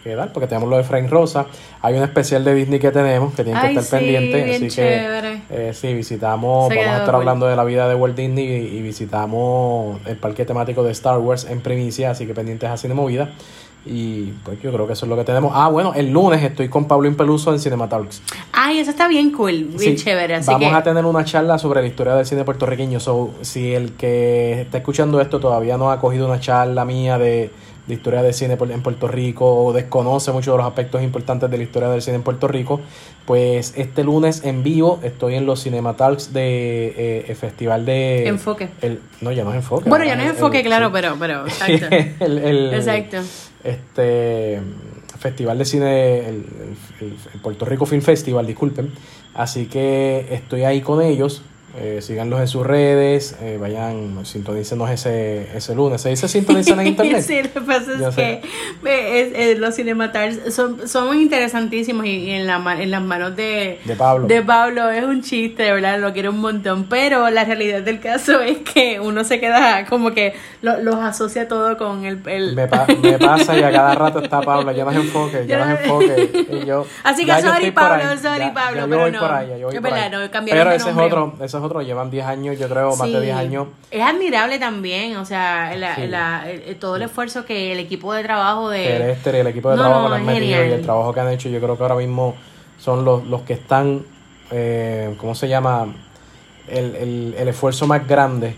que 0.09 0.15
dar, 0.15 0.31
porque 0.31 0.47
tenemos 0.47 0.69
lo 0.69 0.77
de 0.77 0.83
Frank 0.83 1.09
Rosa. 1.09 1.47
Hay 1.81 1.95
un 1.95 2.03
especial 2.03 2.43
de 2.43 2.53
Disney 2.53 2.79
que 2.79 2.91
tenemos 2.91 3.33
que 3.33 3.43
tienen 3.43 3.61
que 3.61 3.67
Ay, 3.67 3.77
estar 3.77 3.99
sí, 3.99 4.05
pendientes. 4.05 4.55
Así 4.55 4.67
chévere. 4.69 5.41
que 5.47 5.69
eh, 5.69 5.73
sí, 5.73 5.93
visitamos, 5.93 6.69
Se 6.69 6.75
vamos 6.75 6.89
a 6.89 6.97
estar 6.97 7.05
cool. 7.07 7.15
hablando 7.15 7.47
de 7.47 7.55
la 7.55 7.63
vida 7.63 7.89
de 7.89 7.95
Walt 7.95 8.15
Disney 8.15 8.45
y, 8.45 8.77
y 8.77 8.81
visitamos 8.81 9.99
el 10.05 10.17
parque 10.17 10.45
temático 10.45 10.83
de 10.83 10.91
Star 10.91 11.17
Wars 11.17 11.47
en 11.49 11.61
primicia, 11.61 12.11
así 12.11 12.25
que 12.27 12.33
pendientes 12.33 12.69
a 12.69 12.77
Cine 12.77 12.93
Movida. 12.93 13.29
Y 13.87 14.31
pues 14.43 14.59
yo 14.61 14.71
creo 14.73 14.87
que 14.87 14.93
eso 14.93 15.05
es 15.05 15.09
lo 15.09 15.15
que 15.15 15.23
tenemos. 15.23 15.51
Ah, 15.53 15.69
bueno, 15.69 15.93
el 15.93 16.11
lunes 16.11 16.41
estoy 16.43 16.69
con 16.69 16.85
Pablo 16.85 17.07
Impeluso 17.07 17.53
en 17.53 17.59
Cinematalks. 17.59 18.21
Ay, 18.51 18.79
eso 18.79 18.89
está 18.89 19.07
bien 19.07 19.31
cool, 19.31 19.65
bien 19.65 19.79
Sí, 19.79 19.95
chévere, 19.95 20.35
así 20.35 20.51
vamos 20.51 20.69
que 20.69 20.75
a 20.75 20.81
tener 20.83 21.05
una 21.05 21.23
charla 21.23 21.59
sobre 21.59 21.81
la 21.81 21.87
historia 21.87 22.15
del 22.15 22.25
cine 22.25 22.43
puertorriqueño. 22.43 22.99
So, 22.99 23.35
si 23.41 23.73
el 23.73 23.93
que 23.93 24.61
está 24.61 24.79
escuchando 24.79 25.21
esto 25.21 25.39
todavía 25.39 25.77
no 25.77 25.91
ha 25.91 25.99
cogido 25.99 26.25
una 26.25 26.39
charla 26.39 26.83
mía 26.83 27.19
de, 27.19 27.51
de 27.87 27.93
historia 27.93 28.23
del 28.23 28.33
cine 28.33 28.57
en 28.59 28.81
Puerto 28.81 29.07
Rico 29.07 29.45
o 29.65 29.71
desconoce 29.73 30.31
muchos 30.31 30.53
de 30.53 30.57
los 30.57 30.65
aspectos 30.67 31.03
importantes 31.03 31.49
de 31.51 31.57
la 31.57 31.63
historia 31.63 31.89
del 31.89 32.01
cine 32.01 32.15
en 32.15 32.23
Puerto 32.23 32.47
Rico, 32.47 32.81
pues 33.25 33.73
este 33.77 34.03
lunes 34.03 34.43
en 34.43 34.63
vivo 34.63 34.99
estoy 35.03 35.35
en 35.35 35.45
los 35.45 35.63
Cinematalks 35.63 36.33
de 36.33 36.87
eh, 36.97 37.25
el 37.27 37.35
festival 37.35 37.85
de 37.85 38.27
Enfoque. 38.27 38.69
el- 38.81 38.99
no, 39.21 39.31
ya 39.31 39.43
no 39.43 39.51
es 39.51 39.57
enfoque. 39.57 39.89
bueno, 39.89 40.03
ya 40.05 40.15
no 40.15 40.23
es 40.23 40.29
enfoque, 40.31 40.59
el- 40.61 40.65
claro, 40.65 40.87
sí. 40.87 40.91
pero, 40.93 41.15
pero, 41.19 41.45
exacto. 41.47 41.85
el- 42.25 42.73
Exacto. 42.73 43.17
Este 43.63 44.59
Festival 45.19 45.57
de 45.57 45.65
Cine, 45.65 46.19
el, 46.19 46.45
el- 47.01 47.15
el 47.33 47.39
Puerto 47.41 47.65
Rico 47.65 47.85
Film 47.85 48.01
Festival, 48.01 48.45
disculpen. 48.45 48.91
Así 49.33 49.65
que 49.65 50.27
estoy 50.31 50.63
ahí 50.63 50.81
con 50.81 51.01
ellos. 51.01 51.41
Eh, 51.77 52.01
síganlos 52.01 52.39
en 52.39 52.47
sus 52.47 52.65
redes, 52.65 53.35
eh, 53.41 53.57
vayan, 53.59 54.25
sintonícenos 54.25 54.89
ese, 54.89 55.55
ese 55.55 55.75
lunes. 55.75 56.01
¿Se 56.01 56.09
dice 56.09 56.27
sintonicen 56.27 56.79
en 56.79 56.87
internet? 56.95 57.21
sí, 57.21 57.41
lo 57.41 57.51
que 57.51 57.61
pasa 57.61 58.09
es 58.09 58.15
que 58.15 58.41
eh, 58.85 59.55
los 59.57 59.75
cinematars 59.75 60.53
son, 60.53 60.87
son 60.87 61.19
interesantísimos 61.19 62.05
y, 62.05 62.31
en, 62.31 62.47
la, 62.47 62.81
en 62.81 62.91
las 62.91 63.01
manos 63.01 63.35
de, 63.35 63.79
de 63.83 63.95
Pablo. 63.95 64.27
de 64.27 64.41
Pablo 64.41 64.89
es 64.89 65.03
un 65.03 65.21
chiste, 65.21 65.63
de 65.63 65.73
verdad, 65.73 65.99
lo 65.99 66.13
quiero 66.13 66.31
un 66.31 66.39
montón. 66.39 66.85
Pero 66.85 67.29
la 67.29 67.43
realidad 67.43 67.81
del 67.81 67.99
caso 67.99 68.39
es 68.41 68.59
que 68.59 68.99
uno 69.01 69.23
se 69.25 69.39
queda 69.39 69.85
como 69.85 70.11
que 70.13 70.33
lo, 70.61 70.81
los 70.81 70.95
asocia 70.95 71.47
todo 71.47 71.77
con 71.77 72.05
el... 72.05 72.21
el... 72.27 72.55
Me, 72.55 72.67
me, 72.67 73.17
pasa 73.19 73.57
y 73.57 73.63
a 73.63 73.71
cada 73.71 73.95
rato 73.95 74.19
está 74.19 74.41
Pablo, 74.41 74.71
ya 74.71 74.85
nos 74.85 74.95
enfoque, 74.95 75.45
ya 75.45 75.65
nos 75.65 75.79
enfoque. 75.79 76.47
Y 76.51 76.65
yo, 76.65 76.85
Así 77.03 77.25
que 77.25 77.41
sorry 77.41 77.71
Pablo, 77.71 78.17
sorry 78.17 78.51
Pablo, 78.51 78.85
pero 78.89 79.11
no. 79.11 79.69
es 79.69 79.81
verdad, 79.81 80.11
no, 80.11 80.31
cambiaron 80.31 80.63
Pero 80.63 80.71
ese 80.71 80.89
es 80.89 80.97
otro, 80.97 81.33
ese 81.41 81.57
es 81.57 81.63
otro, 81.65 81.81
llevan 81.81 82.09
10 82.09 82.25
años, 82.25 82.59
yo 82.59 82.69
creo, 82.69 82.95
más 82.95 83.11
de 83.11 83.21
10 83.21 83.35
años. 83.35 83.67
Es 83.91 84.01
admirable 84.01 84.59
también, 84.59 85.17
o 85.17 85.25
sea, 85.25 85.75
la, 85.75 85.97
la, 86.07 86.45
todo 86.79 86.95
el 86.95 87.03
esfuerzo 87.03 87.45
que 87.45 87.71
el 87.71 87.79
equipo 87.79 88.13
de 88.13 88.23
trabajo 88.23 88.69
de... 88.69 89.11
Esther 89.11 89.35
y 89.35 89.37
el 89.39 89.47
equipo 89.47 89.69
de 89.71 89.77
trabajo 89.77 90.09
que 90.09 90.15
han 90.15 90.25
metido 90.25 90.65
y 90.65 90.71
el 90.71 90.81
trabajo 90.81 91.13
que 91.13 91.19
han 91.19 91.29
hecho, 91.31 91.49
yo 91.49 91.59
creo 91.59 91.77
que 91.77 91.83
ahora 91.83 91.95
mismo 91.95 92.35
son 92.77 93.03
los, 93.05 93.25
los 93.27 93.41
que 93.41 93.53
están, 93.53 94.05
eh, 94.51 95.15
¿cómo 95.17 95.35
se 95.35 95.47
llama? 95.47 95.87
El, 96.67 96.95
el, 96.95 97.35
el 97.37 97.47
esfuerzo 97.47 97.85
más 97.87 98.07
grande 98.07 98.55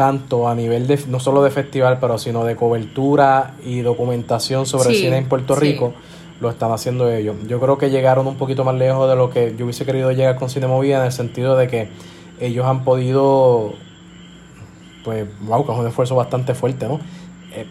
tanto 0.00 0.48
a 0.48 0.54
nivel 0.54 0.86
de 0.86 0.98
no 1.08 1.20
solo 1.20 1.42
de 1.42 1.50
festival, 1.50 1.98
pero 2.00 2.16
sino 2.16 2.42
de 2.46 2.56
cobertura 2.56 3.52
y 3.62 3.80
documentación 3.80 4.64
sobre 4.64 4.94
cine 4.94 5.18
en 5.18 5.28
Puerto 5.28 5.54
Rico, 5.54 5.92
lo 6.40 6.50
están 6.50 6.72
haciendo 6.72 7.10
ellos. 7.10 7.36
Yo 7.46 7.60
creo 7.60 7.78
que 7.78 7.90
llegaron 7.90 8.26
un 8.26 8.36
poquito 8.36 8.64
más 8.64 8.74
lejos 8.74 9.08
de 9.08 9.16
lo 9.16 9.30
que 9.30 9.54
yo 9.56 9.64
hubiese 9.64 9.84
querido 9.84 10.10
llegar 10.12 10.36
con 10.36 10.50
Cine 10.50 10.66
Movida 10.66 10.98
en 10.98 11.06
el 11.06 11.12
sentido 11.12 11.56
de 11.56 11.68
que 11.68 11.88
ellos 12.40 12.66
han 12.66 12.84
podido, 12.84 13.74
pues, 15.04 15.26
wow, 15.42 15.66
que 15.66 15.72
es 15.72 15.78
un 15.78 15.86
esfuerzo 15.86 16.14
bastante 16.14 16.54
fuerte, 16.54 16.88
¿no? 16.88 17.00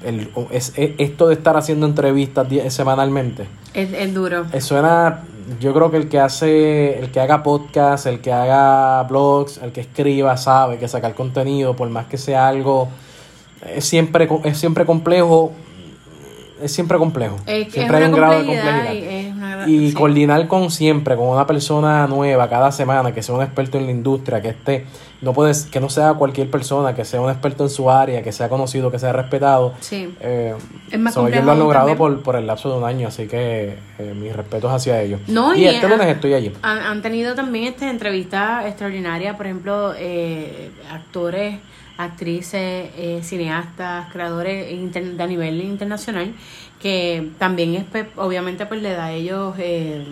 El, 0.04 0.30
es, 0.52 0.74
esto 0.76 1.30
de 1.30 1.36
estar 1.36 1.56
haciendo 1.56 1.86
entrevistas 1.86 2.48
semanalmente. 2.68 3.48
Es, 3.74 3.94
es 3.94 4.14
duro. 4.14 4.46
Suena 4.60 5.24
yo 5.60 5.74
creo 5.74 5.90
que 5.90 5.98
el 5.98 6.10
que 6.10 6.20
hace, 6.20 7.00
el 7.00 7.12
que 7.12 7.20
haga 7.20 7.42
podcast, 7.42 8.06
el 8.06 8.20
que 8.20 8.32
haga 8.32 9.04
blogs, 9.04 9.58
el 9.58 9.72
que 9.72 9.82
escriba, 9.82 10.38
sabe 10.38 10.78
que 10.78 10.88
sacar 10.88 11.16
contenido, 11.16 11.76
por 11.76 11.90
más 11.90 12.06
que 12.06 12.18
sea 12.18 12.48
algo, 12.48 12.90
es 13.66 13.86
siempre, 13.86 14.30
es 14.44 14.58
siempre 14.58 14.86
complejo, 14.86 15.52
es 16.62 16.72
siempre 16.72 16.98
complejo. 16.98 17.38
siempre 17.70 17.98
hay 17.98 18.04
un 18.04 18.12
grado 18.12 18.40
de 18.40 18.46
complejidad. 18.46 19.68
Y, 19.68 19.94
coordinar 19.94 20.48
con 20.48 20.72
siempre, 20.72 21.16
con 21.16 21.28
una 21.28 21.46
persona 21.46 22.08
nueva 22.08 22.50
cada 22.50 22.72
semana, 22.72 23.14
que 23.14 23.22
sea 23.22 23.36
un 23.36 23.42
experto 23.42 23.78
en 23.78 23.86
la 23.86 23.92
industria, 23.92 24.42
que 24.42 24.50
esté, 24.50 24.86
no 25.22 25.34
puedes, 25.34 25.66
que 25.66 25.80
no 25.80 25.90
sea 25.90 26.14
cualquier 26.14 26.50
persona, 26.50 26.96
que 26.96 27.04
sea 27.04 27.20
un 27.22 27.30
experto 27.30 27.64
en 27.64 27.70
su 27.70 27.92
área, 27.92 28.22
que 28.24 28.32
sea 28.32 28.48
conocido, 28.48 28.92
que 28.92 29.00
sea 29.00 29.12
respetado. 29.12 29.74
Sí. 29.82 30.16
Eh, 30.22 30.56
ellos 30.92 31.46
lo 31.46 31.52
han 31.52 31.60
logrado 31.60 31.96
por, 31.96 32.22
por, 32.22 32.36
el 32.36 32.48
lapso 32.48 32.72
de 32.72 32.78
un 32.78 32.84
año, 32.86 33.10
así 33.10 33.28
que 33.28 33.78
eh, 33.98 34.14
mis 34.16 34.36
respetos 34.36 34.72
hacia 34.72 35.02
ellos. 35.02 35.22
No, 35.28 35.56
y, 35.56 35.66
este 35.66 35.88
lunes 35.88 36.08
estoy 36.08 36.34
allí. 36.34 36.54
Han, 36.62 37.02
tenido 37.02 37.36
también 37.36 37.66
esta 37.66 37.90
entrevista 37.90 38.68
extraordinaria, 38.68 39.36
por 39.36 39.46
ejemplo, 39.46 39.94
eh, 39.98 40.72
actores 40.92 41.60
actrices, 42.00 42.92
eh, 42.98 43.20
cineastas, 43.24 44.10
creadores 44.12 44.94
de 44.94 45.22
a 45.24 45.28
nivel 45.28 45.62
internacional, 45.62 46.34
que 46.82 47.30
también 47.38 47.76
es, 47.76 47.84
pues, 47.84 48.08
obviamente 48.16 48.66
pues 48.66 48.82
le 48.82 48.94
da 48.94 49.08
a 49.08 49.12
ellos 49.12 49.54
eh, 49.60 50.06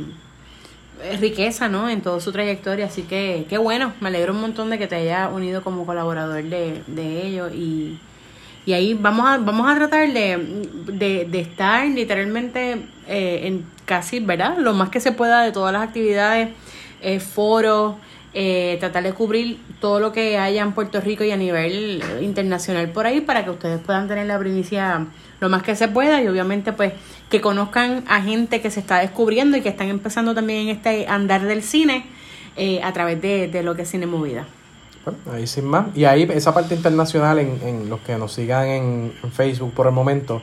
riqueza 1.21 1.69
¿no? 1.69 1.87
en 1.87 2.01
toda 2.01 2.19
su 2.19 2.33
trayectoria, 2.33 2.87
así 2.87 3.03
que 3.03 3.45
qué 3.47 3.57
bueno, 3.57 3.93
me 4.01 4.09
alegro 4.09 4.33
un 4.33 4.41
montón 4.41 4.69
de 4.69 4.77
que 4.77 4.87
te 4.87 4.95
haya 4.95 5.29
unido 5.29 5.63
como 5.63 5.85
colaborador 5.85 6.43
de, 6.43 6.83
de 6.87 7.25
ellos 7.25 7.53
y, 7.55 7.97
y 8.65 8.73
ahí 8.73 8.93
vamos 8.93 9.25
a, 9.25 9.37
vamos 9.37 9.71
a 9.71 9.75
tratar 9.75 10.11
de, 10.11 10.67
de, 10.91 11.39
estar 11.39 11.87
literalmente 11.87 12.81
eh, 13.07 13.41
en 13.43 13.65
casi, 13.85 14.19
¿verdad? 14.19 14.57
Lo 14.57 14.73
más 14.73 14.89
que 14.89 14.99
se 14.99 15.13
pueda 15.13 15.41
de 15.43 15.53
todas 15.53 15.71
las 15.71 15.83
actividades, 15.83 16.49
foros, 17.33 17.95
eh, 18.39 18.77
tratar 18.79 19.03
de 19.03 19.13
cubrir 19.13 19.57
todo 19.79 19.99
lo 19.99 20.11
que 20.11 20.37
haya 20.37 20.61
en 20.63 20.73
Puerto 20.73 20.99
Rico 21.01 21.23
y 21.23 21.31
a 21.31 21.37
nivel 21.37 22.03
internacional 22.21 22.89
por 22.89 23.05
ahí 23.05 23.21
para 23.21 23.43
que 23.43 23.51
ustedes 23.51 23.79
puedan 23.79 24.07
tener 24.07 24.25
la 24.25 24.39
primicia 24.39 25.05
lo 25.39 25.49
más 25.49 25.61
que 25.61 25.75
se 25.75 25.87
pueda 25.87 26.21
y 26.21 26.27
obviamente 26.27 26.73
pues 26.73 26.93
que 27.29 27.41
conozcan 27.41 28.03
a 28.07 28.21
gente 28.21 28.61
que 28.61 28.71
se 28.71 28.79
está 28.79 28.99
descubriendo 28.99 29.57
y 29.57 29.61
que 29.61 29.69
están 29.69 29.89
empezando 29.89 30.33
también 30.33 30.69
en 30.69 30.69
este 30.69 31.07
andar 31.07 31.43
del 31.45 31.61
cine 31.61 32.05
eh, 32.55 32.81
a 32.81 32.91
través 32.91 33.21
de, 33.21 33.61
lo 33.63 33.75
que 33.75 33.83
es 33.83 33.89
Cine 33.89 34.07
Movida. 34.07 34.47
Bueno, 35.05 35.19
ahí 35.31 35.45
sin 35.45 35.65
más. 35.65 35.95
Y 35.95 36.05
ahí 36.05 36.27
esa 36.33 36.53
parte 36.55 36.73
internacional 36.73 37.37
en, 37.37 37.59
en 37.63 37.89
los 37.89 37.99
que 37.99 38.17
nos 38.17 38.33
sigan 38.33 38.67
en, 38.67 39.13
Facebook 39.31 39.73
por 39.73 39.85
el 39.85 39.93
momento. 39.93 40.41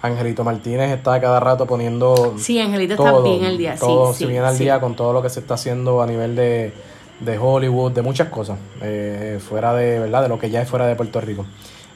Angelito 0.00 0.44
Martínez 0.44 0.92
está 0.92 1.20
cada 1.20 1.40
rato 1.40 1.66
poniendo. 1.66 2.34
Sí, 2.38 2.60
Angelito 2.60 2.94
está 2.94 3.20
bien 3.20 3.44
al 3.44 3.58
día. 3.58 3.74
Todo, 3.74 4.14
sí, 4.14 4.26
bien 4.26 4.44
al 4.44 4.56
día 4.56 4.80
con 4.80 4.94
todo 4.94 5.12
lo 5.12 5.22
que 5.22 5.30
se 5.30 5.40
está 5.40 5.54
haciendo 5.54 6.00
a 6.00 6.06
nivel 6.06 6.36
de, 6.36 6.72
de 7.20 7.38
Hollywood, 7.38 7.92
de 7.92 8.02
muchas 8.02 8.28
cosas, 8.28 8.58
eh, 8.82 9.38
fuera 9.46 9.74
de, 9.74 10.00
¿verdad? 10.00 10.22
De 10.22 10.28
lo 10.28 10.38
que 10.38 10.50
ya 10.50 10.62
es 10.62 10.68
fuera 10.68 10.86
de 10.86 10.96
Puerto 10.96 11.20
Rico. 11.20 11.46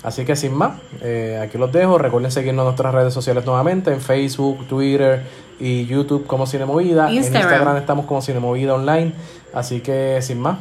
Así 0.02 0.24
que 0.24 0.35
sin 0.35 0.54
más, 0.54 0.78
eh, 1.02 1.38
aquí 1.42 1.59
los 1.59 1.70
dejo. 1.70 1.98
Recuerden 1.98 2.30
seguirnos 2.30 2.62
en 2.62 2.66
nuestras 2.66 2.94
redes 2.94 3.12
sociales 3.12 3.44
nuevamente, 3.44 3.92
en 3.92 4.00
Facebook, 4.00 4.66
Twitter 4.66 5.22
y 5.59 5.85
YouTube 5.85 6.26
como 6.26 6.46
Cinemovida. 6.46 7.12
Instagram. 7.12 7.42
En 7.42 7.52
Instagram 7.52 7.76
estamos 7.76 8.06
como 8.06 8.22
Cinemovida 8.22 8.74
Online. 8.74 9.12
Así 9.52 9.80
que 9.80 10.22
sin 10.22 10.40
más, 10.40 10.59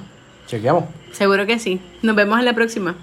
chequeamos. 0.47 0.83
Seguro 1.13 1.45
que 1.45 1.57
sí. 1.57 1.79
Nos 2.01 2.15
vemos 2.17 2.37
en 2.39 2.45
la 2.45 2.53
próxima. 2.53 2.95